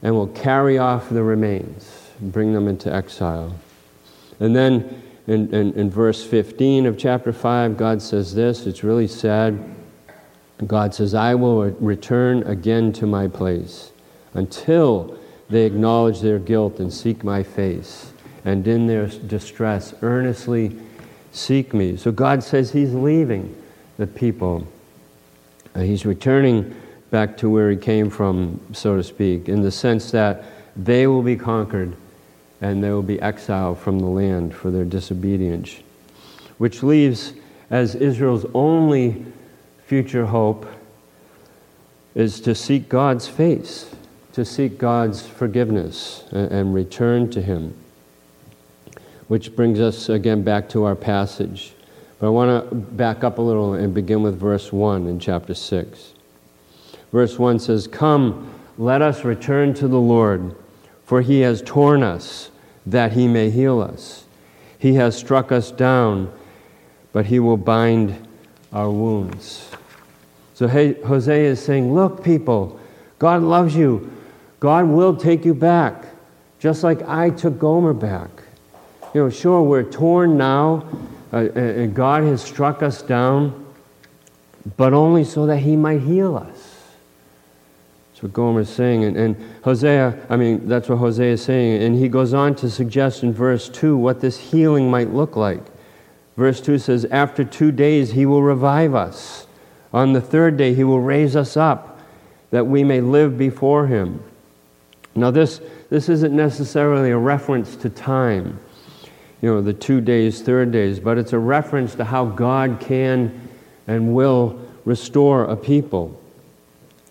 and 0.02 0.14
will 0.14 0.26
carry 0.28 0.78
off 0.78 1.08
the 1.08 1.22
remains 1.22 2.10
and 2.20 2.32
bring 2.32 2.52
them 2.52 2.66
into 2.66 2.92
exile. 2.92 3.54
And 4.40 4.54
then 4.56 5.02
in, 5.28 5.54
in, 5.54 5.72
in 5.74 5.90
verse 5.90 6.24
15 6.24 6.86
of 6.86 6.98
chapter 6.98 7.32
5, 7.32 7.76
God 7.76 8.02
says 8.02 8.34
this 8.34 8.66
it's 8.66 8.82
really 8.82 9.08
sad. 9.08 9.76
God 10.66 10.92
says, 10.92 11.14
I 11.14 11.36
will 11.36 11.70
return 11.70 12.42
again 12.42 12.92
to 12.94 13.06
my 13.06 13.28
place 13.28 13.92
until 14.34 15.16
they 15.48 15.64
acknowledge 15.64 16.20
their 16.20 16.38
guilt 16.38 16.78
and 16.80 16.92
seek 16.92 17.24
my 17.24 17.42
face, 17.42 18.12
and 18.44 18.66
in 18.66 18.86
their 18.86 19.06
distress 19.06 19.94
earnestly 20.02 20.78
seek 21.32 21.72
me. 21.72 21.96
So 21.96 22.12
God 22.12 22.42
says 22.42 22.72
He's 22.72 22.92
leaving 22.92 23.54
the 23.96 24.06
people. 24.06 24.66
Uh, 25.74 25.80
he's 25.80 26.04
returning 26.04 26.74
back 27.10 27.36
to 27.38 27.50
where 27.50 27.70
He 27.70 27.76
came 27.76 28.10
from, 28.10 28.60
so 28.72 28.96
to 28.96 29.02
speak, 29.02 29.48
in 29.48 29.62
the 29.62 29.70
sense 29.70 30.10
that 30.10 30.44
they 30.76 31.06
will 31.06 31.22
be 31.22 31.36
conquered 31.36 31.96
and 32.60 32.82
they 32.82 32.90
will 32.90 33.02
be 33.02 33.20
exiled 33.20 33.78
from 33.78 33.98
the 33.98 34.06
land 34.06 34.54
for 34.54 34.70
their 34.70 34.84
disobedience. 34.84 35.76
Which 36.58 36.82
leaves 36.82 37.32
as 37.70 37.94
Israel's 37.94 38.46
only 38.54 39.24
future 39.86 40.26
hope 40.26 40.66
is 42.14 42.40
to 42.40 42.54
seek 42.54 42.88
God's 42.88 43.28
face, 43.28 43.94
to 44.38 44.44
seek 44.44 44.78
God's 44.78 45.26
forgiveness 45.26 46.22
and, 46.30 46.72
return 46.72 47.28
to 47.30 47.42
Him. 47.42 47.74
Which 49.26 49.56
brings 49.56 49.80
us 49.80 50.08
again 50.08 50.44
back 50.44 50.68
to 50.68 50.84
our 50.84 50.94
passage. 50.94 51.72
But 52.20 52.28
I 52.28 52.30
want 52.30 52.70
to 52.70 52.76
back 52.76 53.24
up 53.24 53.38
a 53.38 53.42
little 53.42 53.74
and 53.74 53.92
begin 53.92 54.22
with 54.22 54.38
verse 54.38 54.72
1 54.72 55.08
in 55.08 55.18
chapter 55.18 55.54
6. 55.54 56.12
Verse 57.10 57.36
1 57.36 57.58
says, 57.58 57.88
Come, 57.88 58.54
let 58.78 59.02
us 59.02 59.24
return 59.24 59.74
to 59.74 59.88
the 59.88 59.98
Lord, 59.98 60.54
for 61.04 61.20
he 61.20 61.40
has 61.40 61.60
torn 61.60 62.04
us 62.04 62.52
that 62.86 63.14
he 63.14 63.26
may 63.26 63.50
heal 63.50 63.80
us. 63.80 64.24
He 64.78 64.94
has 64.94 65.18
struck 65.18 65.50
us 65.50 65.72
down, 65.72 66.32
but 67.12 67.26
he 67.26 67.40
will 67.40 67.56
bind 67.56 68.28
our 68.72 68.88
wounds. 68.88 69.68
So 70.54 70.68
Hosea 70.68 71.50
is 71.50 71.60
saying, 71.60 71.92
Look, 71.92 72.22
people, 72.22 72.78
God 73.18 73.42
loves 73.42 73.74
you. 73.74 74.12
God 74.60 74.86
will 74.86 75.16
take 75.16 75.44
you 75.44 75.54
back, 75.54 76.04
just 76.58 76.82
like 76.82 77.02
I 77.02 77.30
took 77.30 77.58
Gomer 77.58 77.92
back. 77.92 78.30
You 79.14 79.24
know, 79.24 79.30
sure, 79.30 79.62
we're 79.62 79.84
torn 79.84 80.36
now, 80.36 80.86
uh, 81.32 81.48
and 81.52 81.94
God 81.94 82.24
has 82.24 82.42
struck 82.42 82.82
us 82.82 83.02
down, 83.02 83.66
but 84.76 84.92
only 84.92 85.24
so 85.24 85.46
that 85.46 85.58
He 85.58 85.76
might 85.76 86.00
heal 86.00 86.36
us. 86.36 86.78
That's 88.18 88.24
what 88.24 88.32
Gomer 88.32 88.60
is 88.62 88.68
saying. 88.68 89.04
And, 89.04 89.16
and 89.16 89.36
Hosea, 89.62 90.26
I 90.28 90.36
mean, 90.36 90.66
that's 90.66 90.88
what 90.88 90.96
Hosea 90.98 91.34
is 91.34 91.42
saying. 91.44 91.84
And 91.84 91.96
he 91.96 92.08
goes 92.08 92.34
on 92.34 92.56
to 92.56 92.68
suggest 92.68 93.22
in 93.22 93.32
verse 93.32 93.68
2 93.68 93.96
what 93.96 94.20
this 94.20 94.36
healing 94.36 94.90
might 94.90 95.14
look 95.14 95.36
like. 95.36 95.62
Verse 96.36 96.60
2 96.60 96.78
says, 96.78 97.04
After 97.04 97.44
two 97.44 97.70
days 97.70 98.10
he 98.10 98.26
will 98.26 98.42
revive 98.42 98.92
us. 98.92 99.46
On 99.92 100.14
the 100.14 100.20
third 100.20 100.56
day 100.56 100.74
he 100.74 100.82
will 100.82 101.00
raise 101.00 101.36
us 101.36 101.56
up 101.56 102.00
that 102.50 102.66
we 102.66 102.82
may 102.82 103.00
live 103.00 103.38
before 103.38 103.86
him. 103.86 104.20
Now, 105.18 105.30
this, 105.30 105.60
this 105.90 106.08
isn't 106.08 106.34
necessarily 106.34 107.10
a 107.10 107.18
reference 107.18 107.76
to 107.76 107.90
time, 107.90 108.60
you 109.42 109.52
know, 109.52 109.60
the 109.60 109.72
two 109.72 110.00
days, 110.00 110.42
third 110.42 110.70
days, 110.70 111.00
but 111.00 111.18
it's 111.18 111.32
a 111.32 111.38
reference 111.38 111.94
to 111.96 112.04
how 112.04 112.26
God 112.26 112.78
can 112.80 113.48
and 113.86 114.14
will 114.14 114.60
restore 114.84 115.44
a 115.44 115.56
people. 115.56 116.20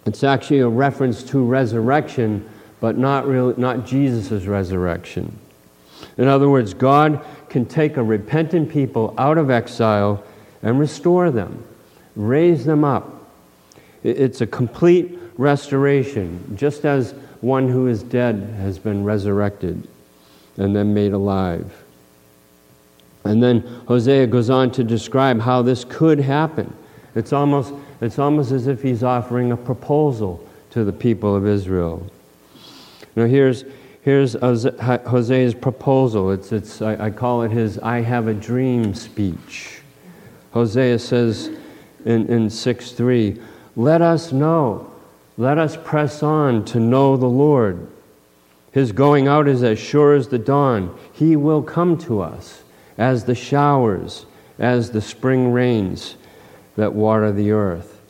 It's 0.05 0.23
actually 0.23 0.59
a 0.59 0.69
reference 0.69 1.21
to 1.23 1.43
resurrection, 1.43 2.47
but 2.79 2.97
not, 2.97 3.27
really, 3.27 3.55
not 3.57 3.85
Jesus' 3.85 4.45
resurrection. 4.45 5.37
In 6.17 6.27
other 6.27 6.49
words, 6.49 6.73
God 6.73 7.23
can 7.49 7.65
take 7.65 7.97
a 7.97 8.03
repentant 8.03 8.69
people 8.69 9.13
out 9.17 9.37
of 9.37 9.49
exile 9.49 10.23
and 10.63 10.79
restore 10.79 11.29
them, 11.31 11.63
raise 12.15 12.65
them 12.65 12.83
up. 12.83 13.13
It's 14.03 14.41
a 14.41 14.47
complete 14.47 15.19
restoration, 15.37 16.55
just 16.55 16.85
as 16.85 17.13
one 17.41 17.67
who 17.67 17.87
is 17.87 18.03
dead 18.03 18.55
has 18.59 18.79
been 18.79 19.03
resurrected 19.03 19.87
and 20.57 20.75
then 20.75 20.93
made 20.93 21.13
alive. 21.13 21.83
And 23.23 23.43
then 23.43 23.61
Hosea 23.87 24.27
goes 24.27 24.49
on 24.49 24.71
to 24.71 24.83
describe 24.83 25.41
how 25.41 25.61
this 25.61 25.83
could 25.83 26.19
happen. 26.19 26.73
It's 27.15 27.33
almost, 27.33 27.73
it's 28.01 28.19
almost 28.19 28.51
as 28.51 28.67
if 28.67 28.81
he's 28.81 29.03
offering 29.03 29.51
a 29.51 29.57
proposal 29.57 30.47
to 30.71 30.83
the 30.83 30.93
people 30.93 31.35
of 31.35 31.45
Israel. 31.45 32.05
Now, 33.15 33.25
here's, 33.25 33.65
here's 34.01 34.33
Hosea's 34.33 35.55
proposal. 35.55 36.31
It's, 36.31 36.51
it's, 36.51 36.81
I, 36.81 37.07
I 37.07 37.09
call 37.09 37.41
it 37.43 37.51
his 37.51 37.79
I 37.79 38.01
have 38.01 38.27
a 38.27 38.33
dream 38.33 38.93
speech. 38.93 39.81
Hosea 40.51 40.99
says 40.99 41.49
in, 42.05 42.27
in 42.27 42.49
6 42.49 42.91
3, 42.91 43.41
Let 43.75 44.01
us 44.01 44.31
know, 44.31 44.91
let 45.37 45.59
us 45.59 45.77
press 45.77 46.23
on 46.23 46.65
to 46.65 46.79
know 46.79 47.15
the 47.15 47.27
Lord. 47.27 47.87
His 48.71 48.91
going 48.91 49.27
out 49.27 49.47
is 49.47 49.63
as 49.63 49.79
sure 49.79 50.15
as 50.15 50.27
the 50.27 50.39
dawn. 50.39 50.97
He 51.13 51.35
will 51.35 51.61
come 51.61 51.97
to 51.99 52.21
us 52.21 52.63
as 52.97 53.25
the 53.25 53.35
showers, 53.35 54.25
as 54.57 54.91
the 54.91 55.01
spring 55.01 55.51
rains 55.51 56.15
that 56.75 56.93
water 56.93 57.31
the 57.31 57.51
earth. 57.51 58.01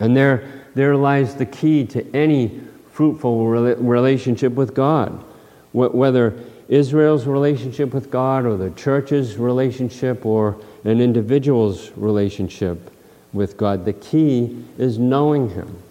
And 0.00 0.16
there, 0.16 0.64
there 0.74 0.96
lies 0.96 1.34
the 1.34 1.46
key 1.46 1.86
to 1.86 2.16
any 2.16 2.60
fruitful 2.92 3.46
relationship 3.46 4.52
with 4.52 4.74
God. 4.74 5.24
Whether 5.72 6.34
Israel's 6.68 7.26
relationship 7.26 7.94
with 7.94 8.10
God 8.10 8.44
or 8.44 8.56
the 8.56 8.70
church's 8.70 9.36
relationship 9.36 10.26
or 10.26 10.58
an 10.84 11.00
individual's 11.00 11.90
relationship 11.96 12.90
with 13.32 13.56
God, 13.56 13.86
the 13.86 13.94
key 13.94 14.64
is 14.76 14.98
knowing 14.98 15.50
Him. 15.50 15.82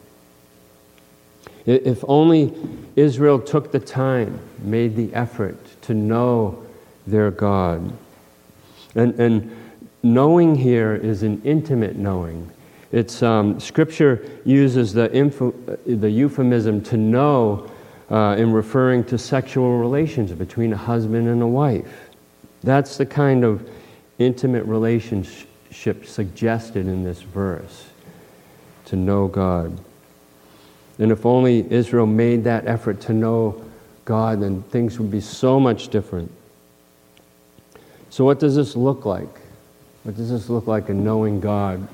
If 1.66 2.04
only 2.08 2.54
Israel 2.96 3.40
took 3.40 3.72
the 3.72 3.80
time, 3.80 4.40
made 4.60 4.96
the 4.96 5.14
effort 5.14 5.58
to 5.84 5.94
know 5.94 6.66
their 7.06 7.32
God. 7.32 7.94
And, 8.96 9.20
and 9.20 9.56
knowing 10.04 10.56
here 10.56 10.96
is 10.96 11.24
an 11.24 11.42
intimate 11.44 11.96
knowing. 11.96 12.50
It's, 12.92 13.24
um, 13.24 13.60
scripture 13.60 14.28
uses 14.44 14.94
the, 14.94 15.14
info, 15.14 15.52
the 15.86 16.10
euphemism 16.10 16.82
to 16.84 16.98
know 16.98 17.72
uh, 18.10 18.36
in 18.38 18.52
referring 18.52 19.06
to 19.06 19.18
sexual 19.18 19.78
relations 19.78 20.32
between 20.34 20.74
a 20.74 20.78
husband 20.78 21.28
and 21.28 21.42
a 21.42 21.48
wife. 21.48 22.10
That's 22.64 22.98
the 22.98 23.06
kind 23.06 23.46
of 23.46 23.68
intimate 24.20 24.66
relationship 24.66 26.06
suggested 26.06 26.88
in 26.88 27.04
this 27.04 27.22
verse 27.22 27.88
to 28.86 28.96
know 28.96 29.28
God. 29.28 29.80
And 31.02 31.12
if 31.12 31.26
only 31.26 31.70
Israel 31.72 32.06
made 32.06 32.44
that 32.44 32.68
effort 32.68 33.02
to 33.02 33.14
know 33.14 33.60
God, 34.06 34.42
then 34.42 34.62
things 34.62 35.00
would 35.00 35.10
be 35.10 35.20
so 35.20 35.60
much 35.60 35.88
different. 35.88 36.32
So, 38.12 38.24
what 38.24 38.40
does 38.40 38.56
this 38.56 38.76
look 38.76 39.04
like? 39.04 39.42
What 40.04 40.16
does 40.16 40.30
this 40.30 40.48
look 40.48 40.68
like 40.68 40.90
in 40.90 41.04
knowing 41.04 41.40
God? 41.40 41.88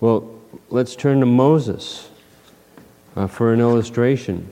Well, 0.00 0.34
let's 0.70 0.96
turn 0.96 1.20
to 1.20 1.26
Moses 1.26 2.08
uh, 3.16 3.26
for 3.26 3.52
an 3.52 3.60
illustration. 3.60 4.48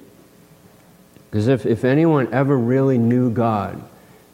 Because 1.30 1.48
if, 1.48 1.64
if 1.64 1.84
anyone 1.84 2.32
ever 2.34 2.58
really 2.58 2.98
knew 2.98 3.30
God, 3.30 3.82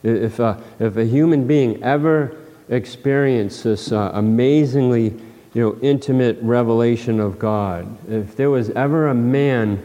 if, 0.03 0.41
uh, 0.41 0.57
if 0.81 0.97
a 0.97 1.05
human 1.05 1.47
being 1.47 1.81
ever 1.85 2.37
experienced 2.69 3.63
this 3.63 3.93
uh, 3.93 4.11
amazingly 4.13 5.15
you 5.53 5.63
know, 5.63 5.79
intimate 5.83 6.39
revelation 6.43 7.19
of 7.19 7.39
God, 7.39 7.89
if 8.09 8.37
there 8.37 8.51
was 8.51 8.71
ever 8.71 9.09
a 9.09 9.15
man 9.15 9.85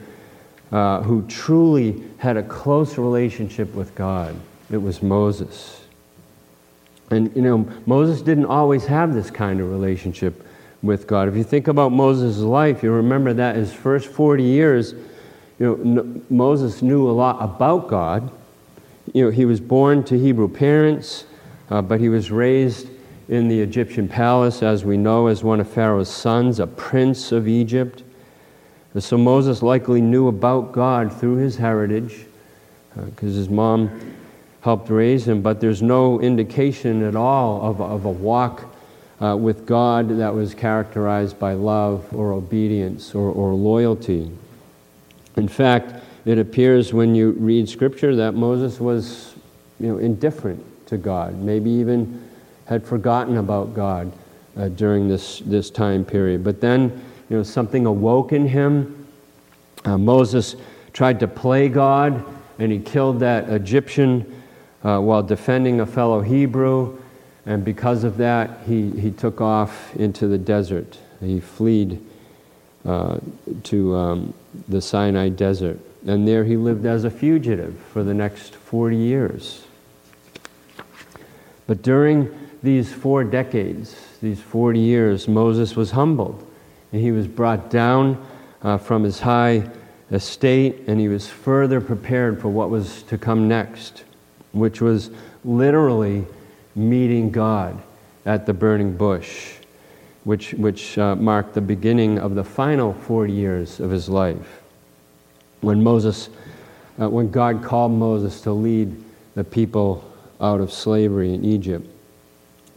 uh, 0.71 1.01
who 1.01 1.25
truly 1.27 2.03
had 2.17 2.37
a 2.37 2.43
close 2.43 2.97
relationship 2.97 3.73
with 3.73 3.95
God, 3.95 4.35
it 4.71 4.77
was 4.77 5.01
Moses. 5.01 5.81
And, 7.09 7.35
you 7.35 7.41
know, 7.41 7.67
Moses 7.85 8.21
didn't 8.21 8.45
always 8.45 8.85
have 8.85 9.13
this 9.13 9.31
kind 9.31 9.59
of 9.59 9.69
relationship 9.69 10.45
with 10.81 11.07
God. 11.07 11.27
If 11.27 11.35
you 11.35 11.43
think 11.43 11.67
about 11.67 11.91
Moses' 11.91 12.39
life, 12.39 12.83
you 12.83 12.91
remember 12.91 13.33
that 13.33 13.55
his 13.55 13.73
first 13.73 14.07
40 14.07 14.43
years, 14.43 14.93
you 15.59 15.77
know, 15.77 16.21
Moses 16.29 16.81
knew 16.81 17.09
a 17.09 17.11
lot 17.11 17.37
about 17.41 17.87
God. 17.87 18.31
You 19.13 19.25
know, 19.25 19.31
he 19.31 19.45
was 19.45 19.59
born 19.59 20.03
to 20.05 20.17
Hebrew 20.17 20.47
parents, 20.47 21.25
uh, 21.69 21.81
but 21.81 21.99
he 21.99 22.09
was 22.09 22.31
raised 22.31 22.89
in 23.27 23.47
the 23.47 23.59
Egyptian 23.59 24.07
palace, 24.07 24.61
as 24.61 24.85
we 24.85 24.97
know, 24.97 25.27
as 25.27 25.43
one 25.43 25.59
of 25.59 25.69
Pharaoh's 25.69 26.09
sons, 26.09 26.59
a 26.59 26.67
prince 26.67 27.31
of 27.31 27.47
Egypt. 27.47 28.03
So 28.99 29.17
Moses 29.17 29.61
likely 29.61 29.99
knew 29.99 30.27
about 30.27 30.71
God 30.71 31.11
through 31.11 31.37
his 31.37 31.57
heritage, 31.57 32.25
because 32.93 33.33
uh, 33.33 33.37
his 33.37 33.49
mom 33.49 33.89
helped 34.61 34.89
raise 34.89 35.27
him, 35.27 35.41
but 35.41 35.59
there's 35.59 35.81
no 35.81 36.19
indication 36.21 37.03
at 37.03 37.15
all 37.15 37.61
of, 37.61 37.81
of 37.81 38.05
a 38.05 38.09
walk 38.09 38.73
uh, 39.21 39.35
with 39.35 39.65
God 39.65 40.09
that 40.17 40.33
was 40.33 40.53
characterized 40.53 41.37
by 41.37 41.53
love 41.53 42.05
or 42.13 42.31
obedience 42.31 43.13
or, 43.13 43.31
or 43.31 43.53
loyalty. 43.53 44.31
In 45.35 45.47
fact, 45.47 46.03
it 46.25 46.39
appears 46.39 46.93
when 46.93 47.13
you 47.15 47.31
read 47.31 47.69
Scripture 47.69 48.15
that 48.15 48.33
Moses 48.33 48.79
was 48.79 49.35
you 49.79 49.87
know, 49.87 49.97
indifferent 49.97 50.63
to 50.87 50.97
God, 50.97 51.35
maybe 51.35 51.69
even 51.69 52.24
had 52.65 52.85
forgotten 52.85 53.37
about 53.37 53.73
God 53.73 54.11
uh, 54.57 54.69
during 54.69 55.07
this, 55.07 55.39
this 55.39 55.69
time 55.69 56.05
period. 56.05 56.43
But 56.43 56.61
then, 56.61 57.03
you 57.29 57.37
know, 57.37 57.43
something 57.43 57.85
awoke 57.85 58.33
in 58.33 58.47
him. 58.47 59.07
Uh, 59.83 59.97
Moses 59.97 60.55
tried 60.93 61.19
to 61.19 61.27
play 61.27 61.69
God, 61.69 62.23
and 62.59 62.71
he 62.71 62.79
killed 62.79 63.19
that 63.19 63.49
Egyptian 63.49 64.41
uh, 64.83 64.99
while 64.99 65.23
defending 65.23 65.79
a 65.79 65.85
fellow 65.85 66.21
Hebrew, 66.21 66.97
and 67.45 67.63
because 67.63 68.03
of 68.03 68.17
that, 68.17 68.59
he, 68.65 68.91
he 68.91 69.11
took 69.11 69.41
off 69.41 69.95
into 69.95 70.27
the 70.27 70.37
desert. 70.37 70.97
He 71.19 71.39
fled 71.39 72.01
uh, 72.85 73.19
to 73.63 73.95
um, 73.95 74.33
the 74.67 74.81
Sinai 74.81 75.29
desert 75.29 75.79
and 76.05 76.27
there 76.27 76.43
he 76.43 76.55
lived 76.55 76.85
as 76.85 77.03
a 77.03 77.09
fugitive 77.09 77.77
for 77.91 78.03
the 78.03 78.13
next 78.13 78.55
40 78.55 78.95
years. 78.95 79.65
But 81.67 81.81
during 81.81 82.29
these 82.65 82.91
four 82.91 83.23
decades, 83.23 83.95
these 84.21 84.41
40 84.41 84.79
years, 84.79 85.27
Moses 85.27 85.75
was 85.75 85.91
humbled. 85.91 86.45
And 86.91 87.01
he 87.01 87.11
was 87.11 87.27
brought 87.27 87.69
down 87.69 88.25
uh, 88.61 88.77
from 88.77 89.03
his 89.03 89.19
high 89.19 89.69
estate, 90.11 90.83
and 90.87 90.99
he 90.99 91.07
was 91.07 91.29
further 91.29 91.79
prepared 91.79 92.41
for 92.41 92.49
what 92.49 92.69
was 92.69 93.03
to 93.03 93.17
come 93.17 93.47
next, 93.47 94.03
which 94.51 94.81
was 94.81 95.11
literally 95.43 96.25
meeting 96.75 97.31
God 97.31 97.81
at 98.25 98.45
the 98.45 98.53
burning 98.53 98.97
bush, 98.97 99.53
which, 100.23 100.53
which 100.53 100.97
uh, 100.97 101.15
marked 101.15 101.53
the 101.53 101.61
beginning 101.61 102.17
of 102.17 102.35
the 102.35 102.43
final 102.43 102.93
40 102.93 103.31
years 103.31 103.79
of 103.79 103.91
his 103.91 104.09
life. 104.09 104.61
When 105.61 105.83
Moses, 105.83 106.29
uh, 106.99 107.09
when 107.09 107.29
God 107.29 107.63
called 107.63 107.91
Moses 107.91 108.41
to 108.41 108.51
lead 108.51 109.03
the 109.35 109.43
people 109.43 110.03
out 110.41 110.61
of 110.61 110.71
slavery 110.71 111.33
in 111.33 111.45
Egypt. 111.45 111.87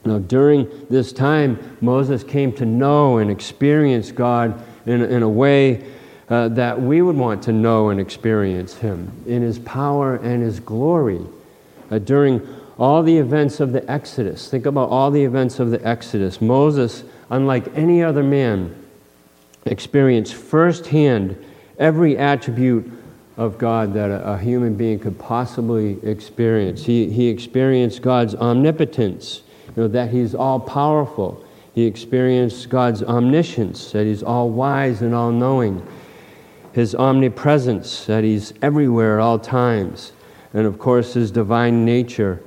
Now, 0.05 0.19
during 0.19 0.69
this 0.89 1.13
time, 1.13 1.77
Moses 1.81 2.23
came 2.25 2.53
to 2.53 2.65
know 2.65 3.19
and 3.19 3.31
experience 3.31 4.13
God 4.13 4.63
in, 4.87 5.03
in 5.03 5.23
a 5.23 5.29
way 5.29 5.87
uh, 6.29 6.49
that 6.49 6.81
we 6.81 7.03
would 7.03 7.17
want 7.17 7.43
to 7.45 7.53
know 7.53 7.89
and 7.89 8.01
experience 8.01 8.75
Him 8.75 9.11
in 9.27 9.43
His 9.43 9.59
power 9.59 10.17
and 10.17 10.43
His 10.43 10.61
glory. 10.61 11.21
Uh, 11.91 11.99
during 11.99 12.47
all 12.79 13.03
the 13.03 13.17
events 13.17 13.61
of 13.61 13.73
the 13.73 13.91
Exodus, 13.91 14.49
think 14.49 14.67
about 14.67 14.89
all 14.91 15.11
the 15.11 15.25
events 15.25 15.59
of 15.59 15.71
the 15.71 15.87
Exodus. 15.87 16.41
Moses, 16.41 17.03
unlike 17.31 17.67
any 17.77 18.03
other 18.03 18.23
man, 18.23 18.75
experienced 19.67 20.35
firsthand 20.35 21.45
every 21.79 22.17
attribute 22.17 22.91
of 23.37 23.57
God 23.57 23.95
that 23.95 24.11
a, 24.11 24.33
a, 24.33 24.39
human 24.39 24.75
being 24.75 24.99
could 24.99 25.19
possibly 25.19 26.05
experience. 26.05 26.85
He, 26.85 27.09
he 27.09 27.29
experienced 27.29 28.03
God's 28.03 28.35
omnipotence, 28.35 29.43
you 29.79 29.85
know, 29.85 29.89
that 29.91 30.11
He's 30.11 30.35
all 30.35 30.59
powerful. 30.59 31.45
He 31.73 31.85
experienced 31.85 32.69
God's 32.69 33.05
omniscience, 33.05 33.93
that 33.93 34.07
He's 34.07 34.25
all 34.25 34.51
wise 34.51 35.03
and 35.03 35.15
all 35.15 35.31
knowing. 35.31 35.87
His 36.73 36.97
omnipresence, 36.97 38.07
that 38.07 38.25
He's 38.25 38.53
everywhere 38.61 39.21
at 39.21 39.23
all 39.23 39.39
times. 39.39 40.11
And 40.53 40.67
of 40.67 40.81
course, 40.81 41.15
His 41.15 41.31
divine 41.31 41.85
nature, 41.85 42.43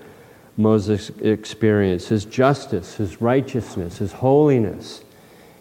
Moses 0.57 1.09
experienced. 1.21 2.09
His 2.09 2.25
justice, 2.25 2.95
His 2.95 3.21
righteousness, 3.21 3.99
His 3.99 4.11
holiness, 4.11 5.05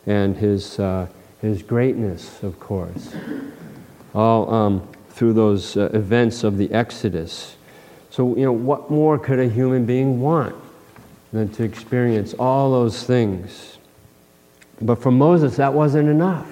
and 0.07 0.37
His, 0.37 0.77
uh, 0.81 1.07
his 1.41 1.63
greatness, 1.63 2.43
of 2.43 2.59
course. 2.59 3.15
All 4.13 4.53
um, 4.53 4.89
through 5.11 5.35
those 5.35 5.77
uh, 5.77 5.89
events 5.95 6.43
of 6.43 6.59
the 6.59 6.73
Exodus. 6.73 7.55
So, 8.11 8.37
you 8.37 8.45
know, 8.45 8.51
what 8.51 8.91
more 8.91 9.21
could 9.21 9.39
a 9.39 9.49
human 9.49 9.87
being 9.87 10.21
want 10.21 10.57
than 11.33 11.49
to 11.51 11.63
experience 11.63 12.35
all 12.35 12.71
those 12.71 13.05
things? 13.05 13.79
But 14.81 15.03
for 15.03 15.11
Moses, 15.11 15.57
that 15.57 15.75
wasn't 15.75 16.09
enough. 16.09 16.49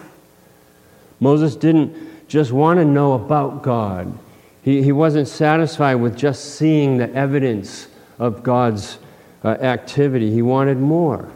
Moses 1.21 1.57
didn't 1.57 2.29
just 2.29 2.53
want 2.53 2.79
to 2.79 2.85
know 2.85 3.15
about 3.15 3.63
God, 3.63 4.17
he, 4.63 4.83
he 4.83 4.93
wasn't 4.93 5.29
satisfied 5.29 5.95
with 5.95 6.17
just 6.17 6.57
seeing 6.57 6.99
the 6.99 7.11
evidence 7.15 7.89
of 8.19 8.43
God's 8.43 8.99
uh, 9.43 9.49
activity. 9.49 10.31
He 10.31 10.43
wanted 10.43 10.79
more. 10.79 11.31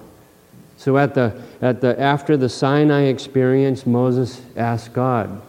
So 0.77 0.99
at 0.99 1.15
the, 1.15 1.41
at 1.63 1.81
the, 1.81 1.99
after 1.99 2.37
the 2.37 2.49
Sinai 2.49 3.03
experience, 3.03 3.87
Moses 3.87 4.43
asked 4.57 4.93
God, 4.93 5.41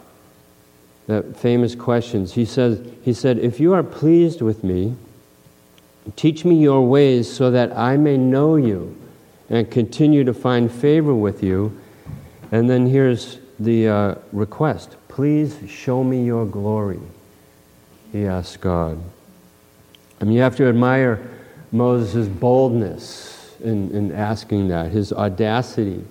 that 1.08 1.36
famous 1.36 1.76
questions. 1.76 2.34
He, 2.34 2.46
says, 2.46 2.80
he 3.02 3.14
said, 3.14 3.40
If 3.40 3.60
you 3.60 3.74
are 3.74 3.84
pleased 3.84 4.42
with 4.42 4.64
me, 4.64 4.96
teach 6.16 6.46
me 6.46 6.56
your 6.56 6.86
ways 6.88 7.32
so 7.32 7.52
that 7.52 7.76
I 7.78 7.98
may 7.98 8.18
know 8.18 8.56
you 8.56 8.98
and 9.50 9.70
continue 9.70 10.24
to 10.24 10.34
find 10.34 10.72
favor 10.72 11.14
with 11.14 11.44
you. 11.44 11.80
And 12.52 12.70
then 12.70 12.88
here's 12.88 13.40
the 13.60 13.88
uh, 13.88 14.16
request 14.32 14.96
Please 15.08 15.58
show 15.68 16.04
me 16.04 16.26
your 16.26 16.46
glory, 16.46 17.00
he 18.12 18.26
asked 18.26 18.62
God. 18.62 19.02
I 20.20 20.26
mean, 20.26 20.34
you 20.34 20.42
have 20.42 20.56
to 20.58 20.68
admire 20.68 21.30
Moses' 21.72 22.28
boldness 22.28 23.56
in, 23.64 23.92
in 23.92 24.12
asking 24.12 24.70
that, 24.70 24.92
his 24.92 25.12
audacity, 25.12 26.04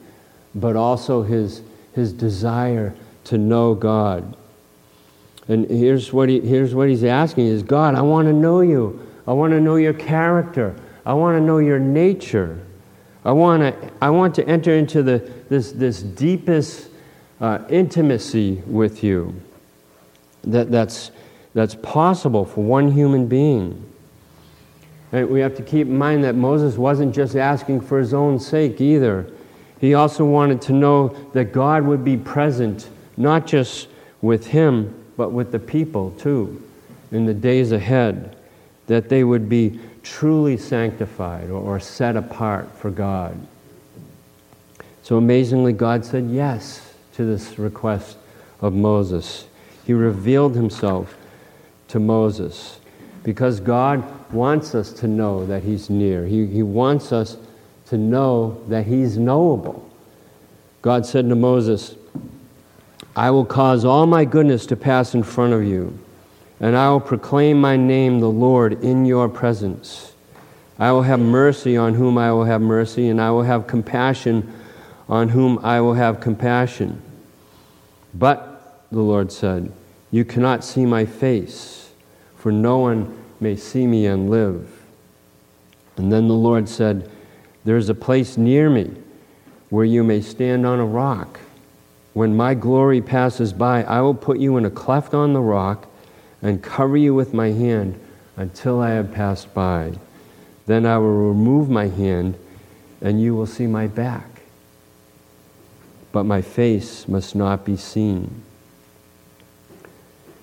but 0.54 0.76
also 0.76 1.22
his, 1.22 1.62
his 1.94 2.12
desire 2.12 2.94
to 3.24 3.38
know 3.38 3.74
God. 3.74 4.36
And 5.48 5.68
here's 5.68 6.12
what, 6.12 6.28
he, 6.28 6.40
here's 6.40 6.74
what 6.74 6.88
he's 6.88 7.04
asking 7.04 7.46
is 7.46 7.62
God, 7.62 7.94
I 7.94 8.02
want 8.02 8.28
to 8.28 8.32
know 8.32 8.60
you. 8.60 9.06
I 9.26 9.32
want 9.32 9.52
to 9.52 9.60
know 9.60 9.76
your 9.76 9.92
character. 9.92 10.74
I 11.04 11.14
want 11.14 11.36
to 11.38 11.40
know 11.44 11.58
your 11.58 11.78
nature. 11.78 12.60
I 13.24 13.32
want 13.32 13.62
to, 13.62 13.90
I 14.00 14.10
want 14.10 14.34
to 14.36 14.48
enter 14.48 14.74
into 14.74 15.02
the, 15.02 15.18
this, 15.48 15.72
this 15.72 16.02
deepest 16.02 16.88
uh, 17.40 17.60
intimacy 17.68 18.62
with 18.66 19.04
you 19.04 19.34
that, 20.44 20.70
that's, 20.70 21.10
that's 21.54 21.74
possible 21.76 22.44
for 22.44 22.64
one 22.64 22.90
human 22.90 23.26
being. 23.26 23.88
And 25.12 25.28
we 25.28 25.40
have 25.40 25.56
to 25.56 25.62
keep 25.62 25.86
in 25.86 25.96
mind 25.96 26.24
that 26.24 26.34
Moses 26.34 26.76
wasn't 26.76 27.14
just 27.14 27.36
asking 27.36 27.82
for 27.82 27.98
his 27.98 28.14
own 28.14 28.40
sake 28.40 28.80
either. 28.80 29.30
He 29.80 29.94
also 29.94 30.24
wanted 30.24 30.62
to 30.62 30.72
know 30.72 31.08
that 31.32 31.52
God 31.52 31.84
would 31.84 32.04
be 32.04 32.16
present, 32.16 32.88
not 33.16 33.46
just 33.46 33.88
with 34.20 34.46
him, 34.46 34.94
but 35.16 35.32
with 35.32 35.52
the 35.52 35.58
people 35.58 36.12
too 36.12 36.62
in 37.10 37.26
the 37.26 37.34
days 37.34 37.72
ahead, 37.72 38.36
that 38.86 39.08
they 39.08 39.24
would 39.24 39.48
be 39.48 39.78
truly 40.02 40.56
sanctified 40.56 41.50
or, 41.50 41.78
set 41.78 42.16
apart 42.16 42.76
for 42.76 42.90
God. 42.90 43.38
So 45.02 45.16
amazingly, 45.16 45.72
God 45.72 46.04
said 46.04 46.26
yes 46.28 46.94
to 47.14 47.24
this 47.24 47.58
request 47.58 48.16
of 48.60 48.72
Moses. 48.72 49.46
He 49.84 49.92
revealed 49.92 50.54
himself 50.54 51.16
to 51.88 52.00
Moses 52.00 52.78
because 53.22 53.60
God 53.60 54.02
wants 54.32 54.74
us 54.74 54.92
to 54.94 55.06
know 55.06 55.46
that 55.46 55.62
He's 55.62 55.90
near. 55.90 56.26
He, 56.26 56.46
he 56.46 56.62
wants 56.62 57.12
us 57.12 57.36
to 57.86 57.96
know 57.96 58.62
that 58.68 58.86
He's 58.86 59.18
knowable. 59.18 59.88
God 60.80 61.06
said 61.06 61.28
to 61.28 61.34
Moses, 61.34 61.94
I 63.14 63.30
will 63.30 63.44
cause 63.44 63.84
all 63.84 64.06
my 64.06 64.24
goodness 64.24 64.66
to 64.66 64.76
pass 64.76 65.14
in 65.14 65.22
front 65.22 65.52
of 65.52 65.64
you, 65.64 65.98
and 66.62 66.76
I 66.76 66.90
will 66.90 67.00
proclaim 67.00 67.60
my 67.60 67.76
name, 67.76 68.20
the 68.20 68.30
Lord, 68.30 68.84
in 68.84 69.04
your 69.04 69.28
presence. 69.28 70.12
I 70.78 70.92
will 70.92 71.02
have 71.02 71.18
mercy 71.18 71.76
on 71.76 71.94
whom 71.94 72.16
I 72.16 72.30
will 72.32 72.44
have 72.44 72.60
mercy, 72.60 73.08
and 73.08 73.20
I 73.20 73.32
will 73.32 73.42
have 73.42 73.66
compassion 73.66 74.50
on 75.08 75.30
whom 75.30 75.58
I 75.64 75.80
will 75.80 75.94
have 75.94 76.20
compassion. 76.20 77.02
But, 78.14 78.86
the 78.92 79.00
Lord 79.00 79.32
said, 79.32 79.72
you 80.12 80.24
cannot 80.24 80.62
see 80.62 80.86
my 80.86 81.04
face, 81.04 81.90
for 82.36 82.52
no 82.52 82.78
one 82.78 83.12
may 83.40 83.56
see 83.56 83.86
me 83.88 84.06
and 84.06 84.30
live. 84.30 84.84
And 85.96 86.12
then 86.12 86.28
the 86.28 86.34
Lord 86.34 86.68
said, 86.68 87.10
There 87.64 87.76
is 87.76 87.88
a 87.88 87.94
place 87.94 88.36
near 88.36 88.70
me 88.70 88.92
where 89.68 89.84
you 89.84 90.04
may 90.04 90.20
stand 90.20 90.64
on 90.64 90.78
a 90.78 90.86
rock. 90.86 91.40
When 92.12 92.36
my 92.36 92.54
glory 92.54 93.00
passes 93.00 93.52
by, 93.52 93.82
I 93.82 94.00
will 94.00 94.14
put 94.14 94.38
you 94.38 94.56
in 94.58 94.64
a 94.64 94.70
cleft 94.70 95.12
on 95.12 95.32
the 95.32 95.40
rock 95.40 95.88
and 96.42 96.62
cover 96.62 96.96
you 96.96 97.14
with 97.14 97.32
my 97.32 97.52
hand 97.52 97.98
until 98.36 98.80
I 98.80 98.90
have 98.90 99.12
passed 99.12 99.54
by. 99.54 99.92
Then 100.66 100.84
I 100.84 100.98
will 100.98 101.28
remove 101.28 101.70
my 101.70 101.88
hand, 101.88 102.36
and 103.00 103.22
you 103.22 103.34
will 103.34 103.46
see 103.46 103.66
my 103.66 103.86
back. 103.86 104.42
But 106.10 106.24
my 106.24 106.42
face 106.42 107.08
must 107.08 107.34
not 107.34 107.64
be 107.64 107.76
seen. 107.76 108.42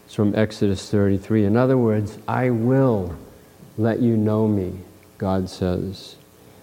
It's 0.05 0.15
from 0.15 0.33
Exodus 0.35 0.89
33. 0.89 1.45
In 1.45 1.55
other 1.55 1.77
words, 1.77 2.17
I 2.27 2.49
will 2.49 3.15
let 3.77 3.99
you 3.99 4.17
know 4.17 4.47
me, 4.47 4.79
God 5.17 5.49
says. 5.49 6.15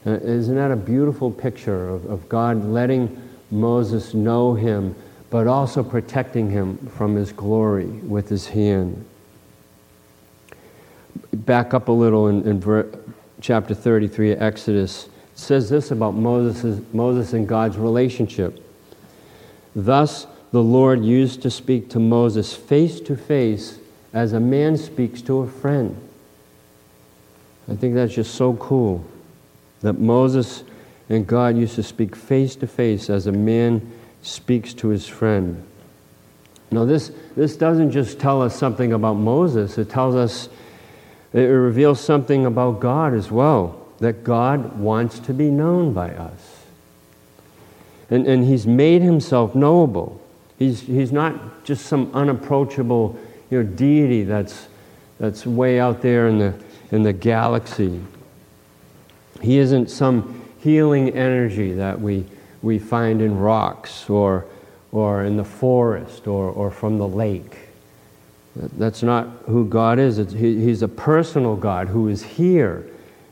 Uh, 0.05 0.19
isn't 0.23 0.55
that 0.55 0.71
a 0.71 0.77
beautiful 0.77 1.31
picture 1.31 1.89
of, 1.89 2.05
of 2.07 2.29
God 2.29 2.65
letting 2.65 3.23
Moses 3.51 4.15
know 4.15 4.55
him, 4.55 4.95
but 5.31 5.47
also 5.47 5.83
protecting 5.83 6.51
him 6.51 6.77
from 6.89 7.15
his 7.15 7.33
glory 7.33 7.87
with 7.87 8.29
his 8.29 8.49
hand. 8.49 9.05
Back 11.45 11.75
up 11.75 11.89
a 11.89 11.93
little 11.93 12.29
in, 12.29 12.47
in 12.47 12.61
ver, 12.61 12.89
chapter 13.41 13.75
33 13.75 14.33
of 14.33 14.43
Exodus. 14.43 15.05
It 15.05 15.11
says 15.39 15.69
this 15.69 15.91
about 15.91 16.15
Moses, 16.15 16.81
Moses 16.93 17.35
and 17.35 17.47
God's 17.47 17.77
relationship. 17.77 18.63
Thus, 19.75 20.27
the 20.53 20.63
Lord 20.63 21.05
used 21.05 21.43
to 21.43 21.51
speak 21.51 21.91
to 21.91 21.99
Moses 21.99 22.55
face 22.55 23.01
to 23.01 23.17
face 23.17 23.79
as 24.15 24.33
a 24.33 24.41
man 24.41 24.79
speaks 24.79 25.21
to 25.23 25.41
a 25.41 25.47
friend. 25.47 25.97
I 27.69 27.75
think 27.75 27.95
that's 27.95 28.15
just 28.15 28.35
so 28.35 28.55
cool 28.55 29.05
that 29.83 29.99
Moses 29.99 30.65
and 31.11 31.27
God 31.27 31.57
used 31.57 31.75
to 31.75 31.83
speak 31.83 32.17
face 32.17 32.57
to 32.57 32.67
face 32.67 33.11
as 33.11 33.27
a 33.27 33.33
man 33.33 33.93
speaks 34.23 34.73
to 34.75 34.89
his 34.89 35.07
friend. 35.07 35.63
Now, 36.71 36.85
this, 36.85 37.13
this 37.37 37.57
doesn't 37.57 37.93
just 37.93 38.19
tell 38.19 38.43
us 38.43 38.57
something 38.57 38.93
about 38.93 39.15
Moses, 39.15 39.79
it 39.79 39.91
tells 39.91 40.15
us, 40.15 40.49
it 41.37 41.49
reveals 41.49 42.01
something 42.01 42.47
about 42.47 42.81
God 42.81 43.13
as 43.15 43.31
well, 43.31 43.87
that 43.99 44.25
God 44.25 44.79
wants 44.79 45.19
to 45.21 45.35
be 45.35 45.51
known 45.51 45.93
by 45.93 46.11
us. 46.11 46.65
And, 48.09 48.27
and 48.27 48.45
He's 48.45 48.67
made 48.67 49.03
Himself 49.03 49.55
knowable. 49.55 50.21
He's, 50.59 50.81
he's 50.81 51.13
not 51.13 51.65
just 51.65 51.87
some 51.87 52.11
unapproachable 52.15 53.19
you 53.51 53.63
know, 53.63 53.69
deity 53.69 54.25
that's, 54.25 54.69
that's 55.21 55.47
way 55.47 55.79
out 55.79 56.01
there 56.01 56.29
in 56.29 56.39
the, 56.39 56.55
in 56.91 57.03
the 57.03 57.13
galaxy. 57.13 58.01
He 59.43 59.59
isn't 59.59 59.91
some 59.91 60.43
healing 60.61 61.11
energy 61.11 61.75
that 61.75 62.01
we, 62.01 62.25
we 62.63 62.79
find 62.79 63.21
in 63.21 63.39
rocks 63.39 64.09
or, 64.09 64.47
or 64.93 65.25
in 65.25 65.37
the 65.37 65.45
forest 65.45 66.27
or, 66.27 66.49
or 66.49 66.71
from 66.71 66.97
the 66.97 67.07
lake. 67.07 67.66
That's 68.57 69.03
not 69.03 69.29
who 69.47 69.67
God 69.67 69.99
is. 69.99 70.17
He, 70.33 70.65
he's 70.65 70.83
a 70.83 70.89
personal 70.89 71.57
God 71.57 71.89
who 71.89 72.09
is 72.09 72.23
here 72.23 72.87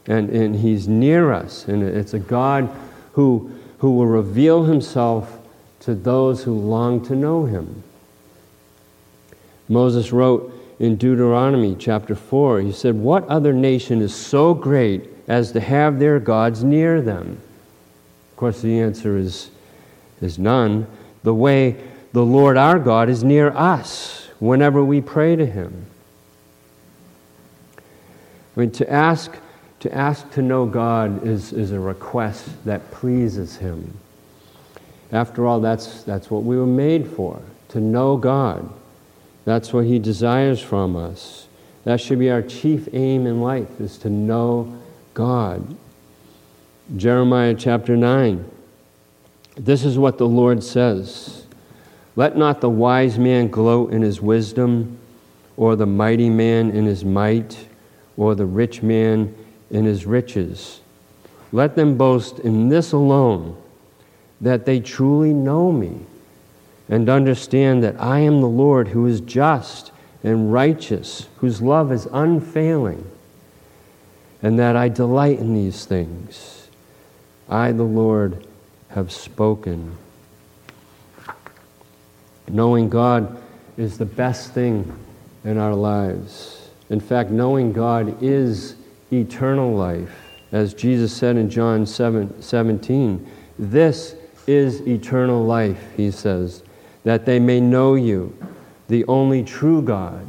and, 0.06 0.28
and 0.30 0.56
He's 0.56 0.86
near 0.86 1.32
us. 1.32 1.66
And 1.66 1.82
it's 1.82 2.12
a 2.12 2.18
God 2.18 2.68
who, 3.12 3.50
who 3.78 3.92
will 3.92 4.06
reveal 4.06 4.64
Himself 4.64 5.38
to 5.80 5.94
those 5.94 6.44
who 6.44 6.52
long 6.52 7.02
to 7.06 7.16
know 7.16 7.46
Him. 7.46 7.82
Moses 9.68 10.12
wrote 10.12 10.52
in 10.78 10.96
Deuteronomy 10.96 11.74
chapter 11.78 12.14
4, 12.14 12.60
he 12.60 12.72
said, 12.72 12.94
What 12.94 13.26
other 13.28 13.52
nation 13.54 14.02
is 14.02 14.14
so 14.14 14.52
great 14.52 15.08
as 15.26 15.52
to 15.52 15.60
have 15.60 15.98
their 15.98 16.20
gods 16.20 16.62
near 16.62 17.00
them? 17.00 17.40
Of 18.32 18.36
course, 18.36 18.60
the 18.60 18.78
answer 18.78 19.16
is, 19.16 19.50
is 20.20 20.38
none. 20.38 20.86
The 21.22 21.32
way 21.32 21.82
the 22.12 22.24
Lord 22.24 22.58
our 22.58 22.78
God 22.78 23.08
is 23.08 23.24
near 23.24 23.50
us 23.56 24.23
whenever 24.46 24.84
we 24.84 25.00
pray 25.00 25.36
to 25.36 25.46
Him. 25.46 25.86
I 28.56 28.60
mean, 28.60 28.70
to 28.72 28.90
ask 28.90 29.36
to, 29.84 29.94
ask 29.94 30.30
to 30.30 30.40
know 30.40 30.64
God 30.64 31.26
is, 31.26 31.52
is 31.52 31.70
a 31.70 31.78
request 31.78 32.64
that 32.64 32.90
pleases 32.90 33.56
Him. 33.56 33.98
After 35.12 35.46
all, 35.46 35.60
that's, 35.60 36.02
that's 36.04 36.30
what 36.30 36.42
we 36.42 36.56
were 36.56 36.64
made 36.64 37.06
for, 37.06 37.42
to 37.68 37.80
know 37.80 38.16
God. 38.16 38.66
That's 39.44 39.74
what 39.74 39.84
He 39.84 39.98
desires 39.98 40.62
from 40.62 40.96
us. 40.96 41.48
That 41.84 42.00
should 42.00 42.18
be 42.18 42.30
our 42.30 42.40
chief 42.40 42.88
aim 42.94 43.26
in 43.26 43.42
life, 43.42 43.78
is 43.78 43.98
to 43.98 44.08
know 44.08 44.74
God. 45.12 45.76
Jeremiah 46.96 47.54
chapter 47.54 47.94
9. 47.94 48.50
This 49.56 49.84
is 49.84 49.98
what 49.98 50.16
the 50.16 50.26
Lord 50.26 50.62
says 50.62 51.43
Let 52.16 52.36
not 52.36 52.60
the 52.60 52.70
wise 52.70 53.18
man 53.18 53.48
gloat 53.48 53.92
in 53.92 54.02
his 54.02 54.20
wisdom, 54.20 54.98
or 55.56 55.76
the 55.76 55.86
mighty 55.86 56.30
man 56.30 56.70
in 56.70 56.86
his 56.86 57.04
might, 57.04 57.68
or 58.16 58.34
the 58.34 58.46
rich 58.46 58.82
man 58.82 59.34
in 59.70 59.84
his 59.84 60.06
riches. 60.06 60.80
Let 61.52 61.74
them 61.76 61.96
boast 61.96 62.38
in 62.40 62.68
this 62.68 62.92
alone, 62.92 63.56
that 64.40 64.66
they 64.66 64.80
truly 64.80 65.32
know 65.32 65.72
me, 65.72 66.00
and 66.88 67.08
understand 67.08 67.82
that 67.82 68.00
I 68.00 68.20
am 68.20 68.40
the 68.40 68.48
Lord 68.48 68.88
who 68.88 69.06
is 69.06 69.20
just 69.20 69.90
and 70.22 70.52
righteous, 70.52 71.28
whose 71.38 71.60
love 71.60 71.92
is 71.92 72.06
unfailing, 72.12 73.10
and 74.42 74.58
that 74.58 74.76
I 74.76 74.88
delight 74.88 75.38
in 75.38 75.54
these 75.54 75.84
things. 75.84 76.68
I, 77.48 77.72
the 77.72 77.82
Lord, 77.82 78.46
have 78.88 79.12
spoken. 79.12 79.96
Knowing 82.48 82.88
God 82.88 83.42
is 83.76 83.98
the 83.98 84.04
best 84.04 84.52
thing 84.52 84.92
in 85.44 85.58
our 85.58 85.74
lives. 85.74 86.68
In 86.90 87.00
fact, 87.00 87.30
knowing 87.30 87.72
God 87.72 88.22
is 88.22 88.76
eternal 89.12 89.74
life. 89.74 90.14
As 90.52 90.74
Jesus 90.74 91.12
said 91.12 91.36
in 91.36 91.50
John 91.50 91.86
7, 91.86 92.40
17, 92.42 93.26
this 93.58 94.16
is 94.46 94.86
eternal 94.86 95.44
life, 95.44 95.82
he 95.96 96.10
says, 96.10 96.62
that 97.04 97.24
they 97.26 97.38
may 97.38 97.60
know 97.60 97.94
you, 97.94 98.36
the 98.88 99.04
only 99.06 99.42
true 99.42 99.82
God, 99.82 100.26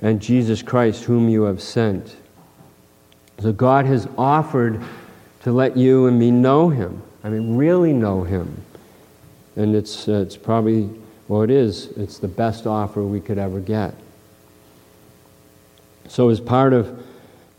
and 0.00 0.20
Jesus 0.20 0.62
Christ, 0.62 1.04
whom 1.04 1.28
you 1.28 1.42
have 1.42 1.60
sent. 1.60 2.16
So 3.40 3.52
God 3.52 3.86
has 3.86 4.08
offered 4.16 4.82
to 5.42 5.52
let 5.52 5.76
you 5.76 6.06
and 6.06 6.18
me 6.18 6.30
know 6.30 6.68
Him. 6.68 7.02
I 7.24 7.28
mean, 7.28 7.56
really 7.56 7.92
know 7.92 8.22
Him. 8.22 8.64
And 9.56 9.74
it's, 9.74 10.08
uh, 10.08 10.24
it's 10.26 10.36
probably, 10.36 10.90
well, 11.28 11.42
it 11.42 11.50
is, 11.50 11.88
it's 11.96 12.18
the 12.18 12.28
best 12.28 12.66
offer 12.66 13.02
we 13.02 13.20
could 13.20 13.38
ever 13.38 13.60
get. 13.60 13.94
So, 16.08 16.30
as 16.30 16.40
part 16.40 16.72
of 16.72 17.06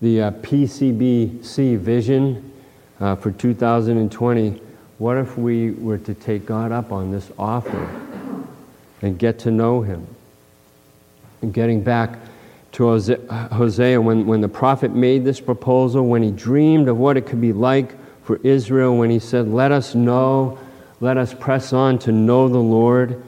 the 0.01 0.21
uh, 0.23 0.31
PCBC 0.31 1.77
vision 1.77 2.51
uh, 2.99 3.15
for 3.15 3.31
2020, 3.31 4.61
what 4.97 5.17
if 5.17 5.37
we 5.37 5.71
were 5.71 5.99
to 5.99 6.13
take 6.15 6.47
God 6.47 6.71
up 6.71 6.91
on 6.91 7.11
this 7.11 7.31
offer 7.37 7.87
and 9.03 9.19
get 9.19 9.39
to 9.39 9.51
know 9.51 9.81
Him? 9.81 10.07
And 11.41 11.53
getting 11.53 11.83
back 11.83 12.17
to 12.73 12.87
Hosea 13.51 14.01
when, 14.01 14.25
when 14.25 14.41
the 14.41 14.49
prophet 14.49 14.93
made 14.93 15.23
this 15.23 15.39
proposal, 15.39 16.07
when 16.07 16.21
he 16.21 16.31
dreamed 16.31 16.87
of 16.87 16.97
what 16.97 17.17
it 17.17 17.25
could 17.25 17.41
be 17.41 17.53
like 17.53 17.95
for 18.23 18.37
Israel, 18.43 18.97
when 18.97 19.09
he 19.09 19.19
said, 19.19 19.47
Let 19.47 19.71
us 19.71 19.95
know, 19.95 20.57
let 20.99 21.17
us 21.17 21.33
press 21.33 21.73
on 21.73 21.99
to 21.99 22.11
know 22.11 22.47
the 22.47 22.57
Lord. 22.57 23.23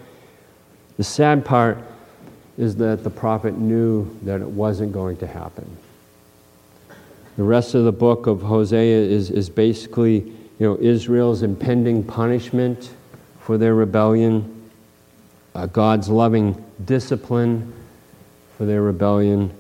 The 1.02 1.06
sad 1.06 1.44
part 1.44 1.80
is 2.60 2.76
that 2.76 3.04
the 3.04 3.10
prophet 3.10 3.58
knew 3.58 4.16
that 4.22 4.40
it 4.40 4.48
wasn't 4.48 4.92
going 4.92 5.18
to 5.18 5.26
happen. 5.26 5.66
The 7.38 7.44
rest 7.44 7.74
of 7.74 7.86
the 7.86 7.92
book 7.92 8.28
of 8.28 8.44
Hosea 8.44 9.00
is, 9.10 9.32
is 9.32 9.50
basically 9.50 10.20
you 10.20 10.36
know, 10.60 10.78
Israel's 10.80 11.42
impending 11.42 12.04
punishment 12.04 12.92
for 13.40 13.58
their 13.58 13.74
rebellion, 13.74 14.70
uh, 15.56 15.66
God's 15.66 16.08
loving 16.08 16.64
discipline 16.86 17.74
for 18.56 18.66
their 18.66 18.84
rebellion, 18.84 19.52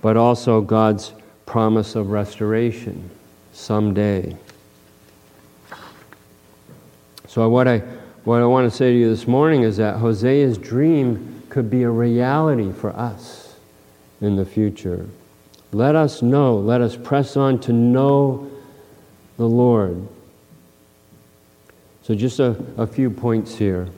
but 0.00 0.16
also 0.16 0.60
God's 0.60 1.12
promise 1.44 1.96
of 1.96 2.10
restoration 2.10 3.10
someday. 3.52 4.36
So, 7.26 7.48
what 7.48 7.66
I, 7.66 7.82
what 8.24 8.40
I 8.40 8.46
want 8.46 8.70
to 8.70 8.76
say 8.76 8.92
to 8.92 8.98
you 8.98 9.08
this 9.08 9.26
morning 9.26 9.62
is 9.62 9.78
that 9.78 9.96
Hosea's 9.96 10.56
dream 10.56 11.42
could 11.48 11.68
be 11.68 11.82
a 11.82 11.90
reality 11.90 12.72
for 12.72 12.90
us 12.90 13.56
in 14.20 14.36
the 14.36 14.44
future. 14.44 15.08
Let 15.72 15.96
us 15.96 16.22
know, 16.22 16.56
let 16.56 16.80
us 16.80 16.96
press 16.96 17.36
on 17.36 17.58
to 17.60 17.72
know 17.72 18.50
the 19.38 19.48
Lord. 19.48 20.06
So, 22.02 22.14
just 22.14 22.38
a, 22.38 22.56
a 22.76 22.86
few 22.86 23.10
points 23.10 23.56
here. 23.56 23.88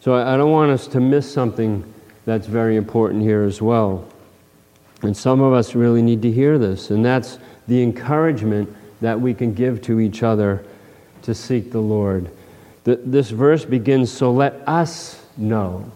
So, 0.00 0.14
I, 0.14 0.34
I 0.34 0.36
don't 0.36 0.50
want 0.50 0.70
us 0.70 0.86
to 0.88 1.00
miss 1.00 1.32
something 1.32 1.84
that's 2.24 2.46
very 2.46 2.76
important 2.76 3.22
here 3.22 3.42
as 3.42 3.62
well. 3.62 4.06
And 5.02 5.16
some 5.16 5.40
of 5.40 5.52
us 5.52 5.74
really 5.74 6.02
need 6.02 6.22
to 6.22 6.30
hear 6.30 6.58
this, 6.58 6.90
and 6.90 7.04
that's 7.04 7.38
the 7.68 7.82
encouragement 7.82 8.74
that 9.00 9.20
we 9.20 9.34
can 9.34 9.54
give 9.54 9.82
to 9.82 9.98
each 9.98 10.22
other 10.22 10.64
to 11.22 11.34
seek 11.34 11.72
the 11.72 11.80
Lord. 11.80 12.30
This 12.84 13.30
verse 13.30 13.64
begins 13.64 14.10
so 14.10 14.32
let 14.32 14.66
us 14.66 15.24
know. 15.36 15.90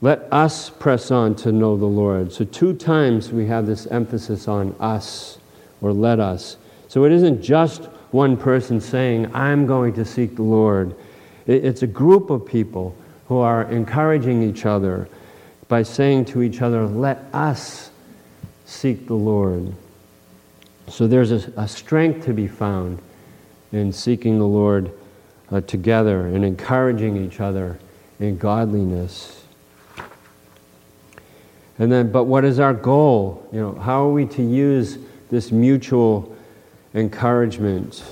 Let 0.00 0.28
us 0.32 0.70
press 0.70 1.10
on 1.10 1.34
to 1.36 1.52
know 1.52 1.76
the 1.76 1.86
Lord. 1.86 2.32
So, 2.32 2.44
two 2.44 2.74
times 2.74 3.32
we 3.32 3.46
have 3.46 3.66
this 3.66 3.86
emphasis 3.86 4.46
on 4.46 4.74
us 4.78 5.38
or 5.80 5.92
let 5.92 6.20
us. 6.20 6.56
So, 6.88 7.04
it 7.04 7.12
isn't 7.12 7.42
just 7.42 7.84
one 8.10 8.36
person 8.36 8.80
saying, 8.80 9.34
I'm 9.34 9.66
going 9.66 9.94
to 9.94 10.04
seek 10.04 10.36
the 10.36 10.42
Lord. 10.42 10.94
It's 11.46 11.82
a 11.82 11.86
group 11.86 12.30
of 12.30 12.44
people 12.44 12.96
who 13.28 13.38
are 13.38 13.64
encouraging 13.70 14.42
each 14.42 14.66
other 14.66 15.08
by 15.68 15.82
saying 15.82 16.26
to 16.26 16.42
each 16.42 16.60
other, 16.60 16.86
Let 16.86 17.24
us 17.32 17.90
seek 18.64 19.06
the 19.06 19.14
Lord. 19.14 19.72
So 20.88 21.06
there's 21.06 21.30
a 21.30 21.66
strength 21.66 22.24
to 22.26 22.32
be 22.32 22.48
found 22.48 23.00
in 23.72 23.92
seeking 23.92 24.38
the 24.38 24.46
Lord 24.46 24.92
uh, 25.50 25.60
together 25.62 26.26
and 26.26 26.44
encouraging 26.44 27.16
each 27.16 27.40
other 27.40 27.78
in 28.18 28.36
godliness. 28.36 29.44
And 31.78 31.92
then, 31.92 32.10
but 32.10 32.24
what 32.24 32.44
is 32.44 32.58
our 32.58 32.74
goal? 32.74 33.46
You 33.52 33.60
know, 33.60 33.74
how 33.74 34.06
are 34.06 34.12
we 34.12 34.26
to 34.26 34.42
use 34.42 34.98
this 35.30 35.52
mutual 35.52 36.34
encouragement? 36.94 38.02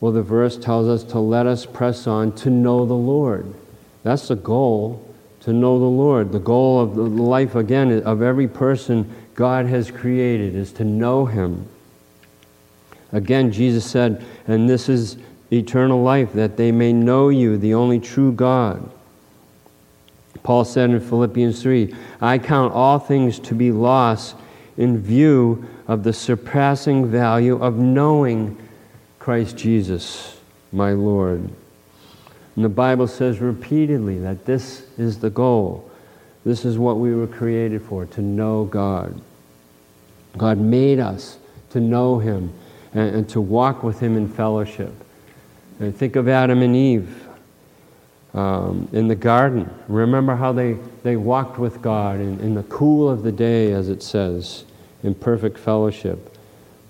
Well, 0.00 0.12
the 0.12 0.22
verse 0.22 0.56
tells 0.56 0.86
us 0.86 1.10
to 1.10 1.18
let 1.18 1.46
us 1.46 1.66
press 1.66 2.06
on 2.06 2.32
to 2.36 2.50
know 2.50 2.86
the 2.86 2.94
Lord. 2.94 3.52
That's 4.04 4.28
the 4.28 4.36
goal, 4.36 5.04
to 5.40 5.52
know 5.52 5.78
the 5.78 5.84
Lord. 5.86 6.30
The 6.30 6.38
goal 6.38 6.80
of 6.80 6.94
the 6.94 7.02
life, 7.02 7.56
again, 7.56 7.90
of 8.04 8.22
every 8.22 8.46
person 8.46 9.12
God 9.34 9.66
has 9.66 9.90
created 9.90 10.54
is 10.54 10.72
to 10.74 10.84
know 10.84 11.26
Him. 11.26 11.68
Again, 13.10 13.50
Jesus 13.50 13.84
said, 13.84 14.24
and 14.46 14.68
this 14.68 14.88
is 14.88 15.16
eternal 15.50 16.02
life, 16.02 16.32
that 16.34 16.56
they 16.56 16.72
may 16.72 16.92
know 16.92 17.28
you, 17.28 17.56
the 17.56 17.74
only 17.74 18.00
true 18.00 18.32
God, 18.32 18.90
Paul 20.42 20.64
said 20.64 20.90
in 20.90 21.00
Philippians 21.00 21.60
3 21.60 21.94
I 22.20 22.38
count 22.38 22.72
all 22.72 22.98
things 22.98 23.38
to 23.40 23.54
be 23.54 23.70
loss 23.70 24.34
in 24.78 24.98
view 24.98 25.66
of 25.86 26.04
the 26.04 26.12
surpassing 26.12 27.10
value 27.10 27.62
of 27.62 27.76
knowing 27.76 28.56
Christ 29.18 29.56
Jesus, 29.56 30.38
my 30.72 30.92
Lord. 30.92 31.50
And 32.56 32.64
the 32.64 32.70
Bible 32.70 33.06
says 33.06 33.40
repeatedly 33.40 34.18
that 34.20 34.46
this 34.46 34.86
is 34.96 35.18
the 35.18 35.30
goal. 35.30 35.90
This 36.44 36.64
is 36.64 36.78
what 36.78 36.98
we 36.98 37.14
were 37.14 37.26
created 37.26 37.82
for, 37.82 38.06
to 38.06 38.22
know 38.22 38.64
God. 38.64 39.20
God 40.36 40.58
made 40.58 40.98
us 40.98 41.38
to 41.70 41.80
know 41.80 42.18
Him 42.18 42.52
and, 42.94 43.16
and 43.16 43.28
to 43.28 43.40
walk 43.40 43.82
with 43.82 44.00
Him 44.00 44.16
in 44.16 44.28
fellowship. 44.28 44.94
And 45.80 45.96
think 45.96 46.16
of 46.16 46.28
Adam 46.28 46.62
and 46.62 46.74
Eve 46.74 47.28
um, 48.34 48.88
in 48.92 49.08
the 49.08 49.14
garden. 49.14 49.70
Remember 49.88 50.36
how 50.36 50.52
they, 50.52 50.76
they 51.02 51.16
walked 51.16 51.58
with 51.58 51.80
God 51.82 52.20
in, 52.20 52.40
in 52.40 52.54
the 52.54 52.64
cool 52.64 53.08
of 53.08 53.22
the 53.22 53.32
day, 53.32 53.72
as 53.72 53.88
it 53.88 54.02
says, 54.02 54.64
in 55.02 55.14
perfect 55.14 55.58
fellowship. 55.58 56.36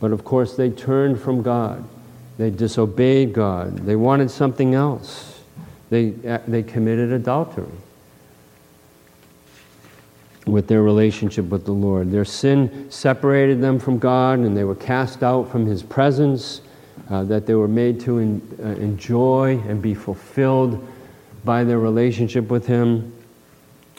But 0.00 0.12
of 0.12 0.24
course, 0.24 0.56
they 0.56 0.70
turned 0.70 1.20
from 1.20 1.42
God. 1.42 1.84
They 2.38 2.50
disobeyed 2.50 3.32
God. 3.32 3.78
They 3.78 3.96
wanted 3.96 4.30
something 4.30 4.74
else. 4.74 5.40
They, 5.90 6.14
uh, 6.26 6.38
they 6.46 6.62
committed 6.62 7.12
adultery 7.12 7.66
with 10.46 10.66
their 10.66 10.82
relationship 10.82 11.46
with 11.46 11.64
the 11.64 11.72
Lord. 11.72 12.10
Their 12.10 12.24
sin 12.24 12.90
separated 12.90 13.60
them 13.60 13.78
from 13.78 13.98
God, 13.98 14.38
and 14.38 14.56
they 14.56 14.64
were 14.64 14.74
cast 14.74 15.22
out 15.22 15.50
from 15.50 15.66
His 15.66 15.82
presence, 15.82 16.60
uh, 17.10 17.24
that 17.24 17.46
they 17.46 17.54
were 17.54 17.68
made 17.68 18.00
to 18.00 18.18
en- 18.18 18.58
uh, 18.62 18.68
enjoy 18.80 19.62
and 19.66 19.80
be 19.80 19.94
fulfilled 19.94 20.86
by 21.44 21.64
their 21.64 21.78
relationship 21.78 22.48
with 22.50 22.66
Him. 22.66 23.12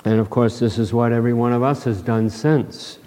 And 0.05 0.19
of 0.19 0.29
course, 0.29 0.59
this 0.59 0.77
is 0.77 0.93
what 0.93 1.12
every 1.12 1.33
one 1.33 1.53
of 1.53 1.63
us 1.63 1.83
has 1.83 2.01
done 2.01 2.29
since. 2.29 2.99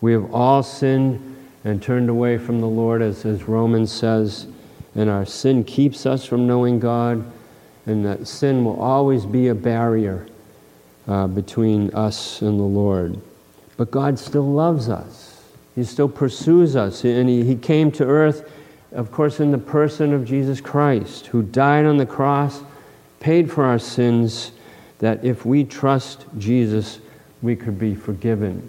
We 0.00 0.12
have 0.12 0.32
all 0.34 0.62
sinned 0.62 1.36
and 1.64 1.82
turned 1.82 2.08
away 2.08 2.38
from 2.38 2.60
the 2.60 2.66
Lord, 2.66 3.02
as, 3.02 3.24
as 3.24 3.44
Romans 3.44 3.92
says, 3.92 4.46
and 4.94 5.08
our 5.08 5.24
sin 5.24 5.64
keeps 5.64 6.06
us 6.06 6.24
from 6.24 6.46
knowing 6.46 6.80
God, 6.80 7.24
and 7.86 8.04
that 8.04 8.26
sin 8.26 8.64
will 8.64 8.80
always 8.80 9.26
be 9.26 9.48
a 9.48 9.54
barrier 9.54 10.26
uh, 11.06 11.26
between 11.26 11.90
us 11.94 12.42
and 12.42 12.58
the 12.58 12.64
Lord. 12.64 13.20
But 13.76 13.90
God 13.90 14.18
still 14.18 14.50
loves 14.50 14.88
us. 14.88 15.42
He 15.74 15.84
still 15.84 16.08
pursues 16.08 16.76
us. 16.76 17.04
And 17.04 17.28
he, 17.28 17.44
he 17.44 17.56
came 17.56 17.90
to 17.92 18.04
earth, 18.04 18.50
of 18.94 19.10
course, 19.10 19.40
in 19.40 19.50
the 19.50 19.58
person 19.58 20.12
of 20.12 20.24
Jesus 20.24 20.60
Christ, 20.60 21.26
who 21.26 21.42
died 21.42 21.84
on 21.84 21.96
the 21.96 22.06
cross, 22.06 22.62
paid 23.20 23.50
for 23.50 23.64
our 23.64 23.78
sins, 23.78 24.52
that 24.98 25.24
if 25.24 25.44
we 25.44 25.64
trust 25.64 26.26
Jesus, 26.38 26.98
we 27.40 27.56
could 27.56 27.78
be 27.78 27.94
forgiven 27.94 28.68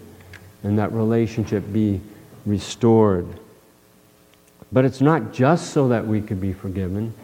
and 0.62 0.78
that 0.78 0.92
relationship 0.92 1.62
be 1.72 2.00
restored. 2.46 3.26
But 4.72 4.84
it's 4.84 5.00
not 5.00 5.32
just 5.32 5.70
so 5.70 5.88
that 5.88 6.06
we 6.06 6.20
could 6.20 6.40
be 6.40 6.52
forgiven. 6.52 7.14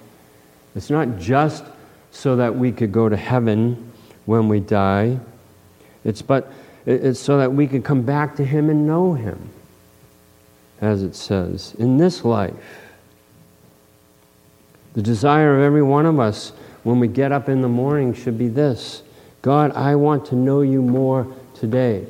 It's 0.76 0.90
not 0.90 1.18
just 1.18 1.64
so 2.12 2.36
that 2.36 2.54
we 2.54 2.70
could 2.70 2.92
go 2.92 3.08
to 3.08 3.16
heaven 3.16 3.92
when 4.26 4.48
we 4.48 4.60
die. 4.60 5.18
It's, 6.04 6.22
but, 6.22 6.52
it's 6.86 7.18
so 7.18 7.38
that 7.38 7.52
we 7.52 7.66
could 7.66 7.84
come 7.84 8.02
back 8.02 8.36
to 8.36 8.44
Him 8.44 8.70
and 8.70 8.86
know 8.86 9.14
Him, 9.14 9.50
as 10.80 11.02
it 11.02 11.16
says, 11.16 11.74
in 11.78 11.96
this 11.98 12.24
life. 12.24 12.54
The 14.94 15.02
desire 15.02 15.56
of 15.56 15.62
every 15.62 15.82
one 15.82 16.06
of 16.06 16.18
us 16.18 16.52
when 16.82 16.98
we 16.98 17.08
get 17.08 17.32
up 17.32 17.48
in 17.48 17.60
the 17.60 17.68
morning 17.68 18.14
should 18.14 18.38
be 18.38 18.48
this 18.48 19.02
God, 19.42 19.72
I 19.72 19.94
want 19.94 20.26
to 20.26 20.34
know 20.34 20.62
you 20.62 20.82
more 20.82 21.26
today. 21.54 22.06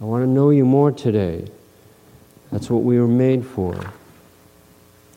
I 0.00 0.04
want 0.04 0.22
to 0.24 0.28
know 0.28 0.50
you 0.50 0.64
more 0.64 0.90
today. 0.90 1.46
That's 2.50 2.68
what 2.68 2.82
we 2.82 2.98
were 2.98 3.08
made 3.08 3.46
for. 3.46 3.78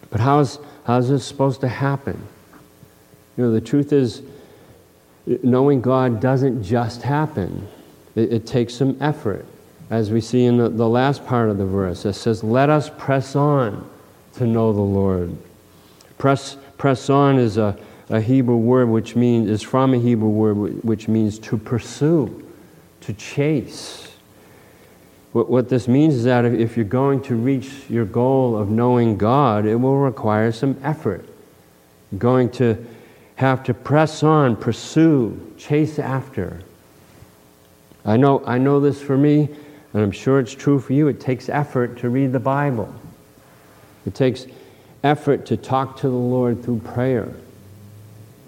But 0.09 0.19
how's, 0.21 0.59
how's 0.85 1.09
this 1.09 1.25
supposed 1.25 1.61
to 1.61 1.67
happen? 1.67 2.21
You 3.35 3.45
know, 3.45 3.51
the 3.51 3.61
truth 3.61 3.91
is, 3.91 4.21
knowing 5.25 5.81
God 5.81 6.19
doesn't 6.19 6.63
just 6.63 7.01
happen, 7.01 7.67
it, 8.15 8.31
it 8.31 8.45
takes 8.45 8.75
some 8.75 8.97
effort. 9.01 9.45
As 9.89 10.11
we 10.11 10.21
see 10.21 10.45
in 10.45 10.57
the, 10.57 10.69
the 10.69 10.87
last 10.87 11.25
part 11.25 11.49
of 11.49 11.57
the 11.57 11.65
verse, 11.65 12.05
it 12.05 12.13
says, 12.13 12.43
Let 12.43 12.69
us 12.69 12.89
press 12.97 13.35
on 13.35 13.89
to 14.33 14.45
know 14.45 14.71
the 14.73 14.81
Lord. 14.81 15.35
Press, 16.23 16.55
press 16.77 17.09
on 17.09 17.37
is 17.37 17.57
a, 17.57 17.77
a 18.07 18.21
Hebrew 18.21 18.55
word 18.55 18.87
which 18.87 19.13
means, 19.13 19.49
is 19.49 19.61
from 19.61 19.93
a 19.93 19.97
Hebrew 19.97 20.29
word 20.29 20.81
which 20.81 21.09
means 21.09 21.37
to 21.39 21.57
pursue, 21.57 22.49
to 23.01 23.11
chase. 23.11 24.09
What, 25.33 25.49
what 25.49 25.67
this 25.67 25.89
means 25.89 26.15
is 26.15 26.23
that 26.23 26.45
if 26.45 26.77
you're 26.77 26.85
going 26.85 27.21
to 27.23 27.35
reach 27.35 27.89
your 27.89 28.05
goal 28.05 28.55
of 28.55 28.69
knowing 28.69 29.17
God, 29.17 29.65
it 29.65 29.75
will 29.75 29.97
require 29.97 30.53
some 30.53 30.79
effort. 30.81 31.27
You're 32.09 32.19
going 32.19 32.51
to 32.51 32.87
have 33.35 33.61
to 33.65 33.73
press 33.73 34.23
on, 34.23 34.55
pursue, 34.55 35.53
chase 35.57 35.99
after. 35.99 36.61
I 38.05 38.15
know, 38.15 38.41
I 38.45 38.59
know 38.59 38.79
this 38.79 39.01
for 39.01 39.17
me, 39.17 39.49
and 39.91 40.01
I'm 40.01 40.11
sure 40.11 40.39
it's 40.39 40.55
true 40.55 40.79
for 40.79 40.93
you. 40.93 41.09
It 41.09 41.19
takes 41.19 41.49
effort 41.49 41.97
to 41.97 42.07
read 42.07 42.31
the 42.31 42.39
Bible, 42.39 42.95
it 44.05 44.15
takes 44.15 44.45
effort 45.03 45.45
to 45.47 45.57
talk 45.57 45.97
to 45.97 46.09
the 46.09 46.15
Lord 46.15 46.63
through 46.63 46.79
prayer, 46.79 47.33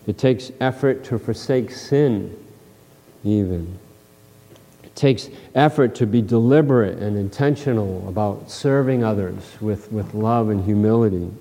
it 0.08 0.18
takes 0.18 0.52
effort 0.60 1.04
to 1.06 1.20
forsake 1.20 1.72
sin, 1.72 2.38
even. 3.24 3.80
It 4.84 4.96
takes 4.96 5.30
effort 5.56 5.96
to 5.96 6.06
be 6.06 6.22
deliberate 6.22 7.00
and 7.00 7.18
intentional 7.18 8.08
about 8.08 8.50
serving 8.50 9.04
others 9.04 9.44
with, 9.60 9.92
with 9.92 10.14
love 10.14 10.50
and 10.50 10.64
humility. 10.64 11.32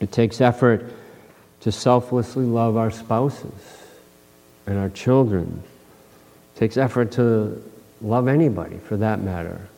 It 0.00 0.10
takes 0.10 0.40
effort 0.40 0.90
to 1.60 1.70
selflessly 1.70 2.46
love 2.46 2.76
our 2.76 2.90
spouses 2.90 3.52
and 4.66 4.78
our 4.78 4.88
children. 4.88 5.62
It 6.54 6.58
takes 6.58 6.76
effort 6.78 7.12
to 7.12 7.62
love 8.00 8.28
anybody 8.28 8.78
for 8.78 8.96
that 8.96 9.20
matter. 9.20 9.68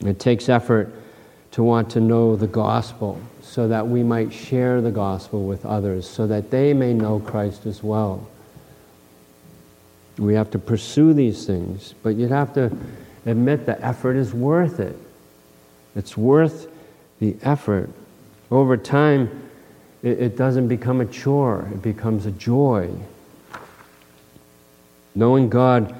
It 0.00 0.20
takes 0.20 0.48
effort 0.48 0.92
to 1.58 1.64
want 1.64 1.90
to 1.90 2.00
know 2.00 2.36
the 2.36 2.46
gospel 2.46 3.20
so 3.42 3.66
that 3.66 3.88
we 3.88 4.00
might 4.04 4.32
share 4.32 4.80
the 4.80 4.92
gospel 4.92 5.44
with 5.44 5.66
others, 5.66 6.08
so 6.08 6.24
that 6.24 6.52
they 6.52 6.72
may 6.72 6.94
know 6.94 7.18
Christ 7.18 7.66
as 7.66 7.82
well. 7.82 8.28
We 10.18 10.34
have 10.34 10.52
to 10.52 10.58
pursue 10.60 11.12
these 11.14 11.46
things, 11.46 11.94
but 12.04 12.10
you'd 12.10 12.30
have 12.30 12.54
to 12.54 12.70
admit 13.26 13.66
the 13.66 13.84
effort 13.84 14.14
is 14.14 14.32
worth 14.32 14.78
it. 14.78 14.96
It's 15.96 16.16
worth 16.16 16.68
the 17.18 17.34
effort. 17.42 17.90
Over 18.52 18.76
time, 18.76 19.50
it, 20.04 20.20
it 20.20 20.36
doesn't 20.36 20.68
become 20.68 21.00
a 21.00 21.06
chore, 21.06 21.68
it 21.72 21.82
becomes 21.82 22.24
a 22.24 22.30
joy. 22.30 22.88
Knowing 25.12 25.48
God 25.48 25.92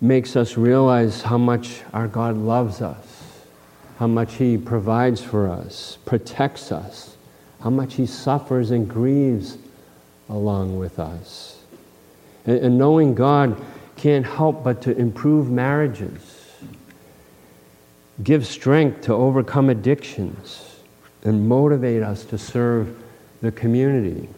makes 0.00 0.36
us 0.36 0.56
realize 0.56 1.20
how 1.20 1.36
much 1.36 1.82
our 1.92 2.08
God 2.08 2.38
loves 2.38 2.80
us, 2.80 3.15
how 3.96 4.06
much 4.06 4.34
He 4.34 4.58
provides 4.58 5.22
for 5.22 5.48
us, 5.48 5.98
protects 6.04 6.70
us, 6.70 7.16
how 7.60 7.70
much 7.70 7.94
He 7.94 8.06
suffers 8.06 8.70
and 8.70 8.88
grieves 8.88 9.58
along 10.28 10.78
with 10.78 10.98
us. 10.98 11.58
And, 12.44 12.58
and 12.58 12.78
knowing 12.78 13.14
God 13.14 13.60
can't 13.96 14.26
help 14.26 14.62
but 14.62 14.82
to 14.82 14.96
improve 14.96 15.50
marriages, 15.50 16.52
give 18.22 18.46
strength 18.46 19.02
to 19.02 19.14
overcome 19.14 19.70
addictions, 19.70 20.76
and 21.24 21.48
motivate 21.48 22.02
us 22.02 22.24
to 22.26 22.38
serve 22.38 23.02
the 23.40 23.50
community. 23.50 24.28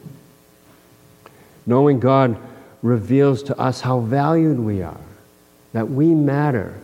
Knowing 1.67 2.01
God 2.01 2.39
reveals 2.83 3.43
to 3.43 3.59
us 3.59 3.81
how 3.81 4.01
valued 4.01 4.59
we 4.59 4.83
are, 4.83 5.01
that 5.73 5.91
we 5.91 6.15
matter, 6.15 6.75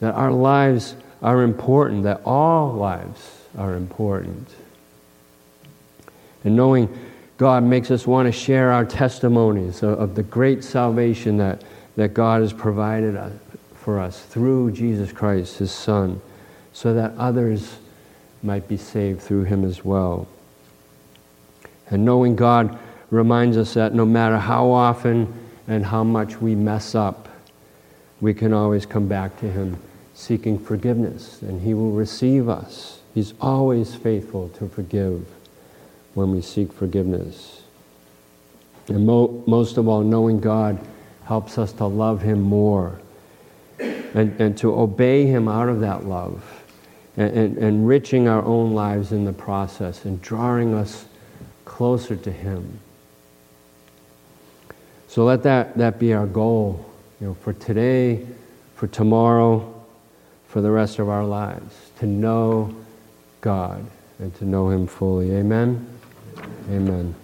that 0.00 0.14
our 0.14 0.32
lives 0.32 0.94
are 1.26 1.42
important, 1.42 2.04
that 2.04 2.20
all 2.24 2.72
lives 2.72 3.40
are 3.58 3.74
important. 3.74 4.48
And 6.44 6.54
knowing 6.54 6.88
God 7.36 7.64
makes 7.64 7.90
us 7.90 8.06
want 8.06 8.26
to 8.26 8.32
share 8.32 8.70
our 8.70 8.84
testimonies 8.84 9.82
of, 9.82 10.14
the 10.14 10.22
great 10.22 10.62
salvation 10.62 11.36
that, 11.38 11.64
that 11.96 12.14
God 12.14 12.42
has 12.42 12.52
provided 12.52 13.16
uh, 13.16 13.30
for 13.74 13.98
us 13.98 14.22
through 14.22 14.70
Jesus 14.70 15.10
Christ, 15.10 15.58
His 15.58 15.72
Son, 15.72 16.22
so 16.72 16.94
that 16.94 17.12
others 17.18 17.78
might 18.44 18.68
be 18.68 18.76
saved 18.76 19.20
through 19.20 19.44
Him 19.44 19.64
as 19.64 19.84
well. 19.84 20.28
And 21.90 22.04
knowing 22.04 22.36
God 22.36 22.78
reminds 23.10 23.56
us 23.56 23.74
that 23.74 23.94
no 23.94 24.06
matter 24.06 24.38
how 24.38 24.70
often 24.70 25.34
and 25.66 25.84
how 25.84 26.04
much 26.04 26.40
we 26.40 26.54
mess 26.54 26.94
up, 26.94 27.28
we 28.20 28.32
can 28.32 28.52
always 28.52 28.86
come 28.86 29.08
back 29.08 29.36
to 29.40 29.50
Him 29.50 29.76
seeking 30.16 30.58
forgiveness, 30.58 31.42
and 31.42 31.60
He 31.60 31.74
will 31.74 31.92
receive 31.92 32.48
us. 32.48 33.00
He's 33.14 33.34
always 33.40 33.94
faithful 33.94 34.48
to 34.50 34.66
forgive 34.66 35.28
when 36.14 36.32
we 36.32 36.40
seek 36.40 36.72
forgiveness. 36.72 37.62
And 38.88 39.06
mo- 39.06 39.44
most 39.46 39.76
of 39.76 39.86
all, 39.88 40.02
knowing 40.02 40.40
God 40.40 40.78
helps 41.26 41.58
us 41.58 41.72
to 41.74 41.84
love 41.84 42.22
Him 42.22 42.40
more 42.40 42.98
and, 43.78 44.40
and 44.40 44.56
to 44.58 44.74
obey 44.74 45.26
Him 45.26 45.48
out 45.48 45.68
of 45.68 45.80
that 45.80 46.06
love 46.06 46.64
and, 47.18 47.30
and 47.36 47.58
enriching 47.58 48.26
our 48.26 48.42
own 48.42 48.72
lives 48.72 49.12
in 49.12 49.26
the 49.26 49.34
process 49.34 50.06
and 50.06 50.20
drawing 50.22 50.72
us 50.72 51.04
closer 51.66 52.16
to 52.16 52.32
Him. 52.32 52.80
So 55.08 55.24
let 55.24 55.42
that, 55.42 55.76
that 55.76 55.98
be 55.98 56.14
our 56.14 56.26
goal 56.26 56.90
you 57.20 57.28
know, 57.28 57.34
for 57.34 57.52
today, 57.52 58.26
for 58.74 58.86
tomorrow, 58.86 59.75
for 60.48 60.60
the 60.60 60.70
rest 60.70 61.00
of 61.00 61.08
our 61.08 61.24
lives, 61.24 61.74
to 61.98 62.06
know 62.06 62.74
God 63.40 63.84
and 64.20 64.34
to 64.36 64.44
know 64.44 64.70
Him 64.70 64.86
fully. 64.86 65.32
Amen? 65.32 65.86
Amen. 66.70 67.16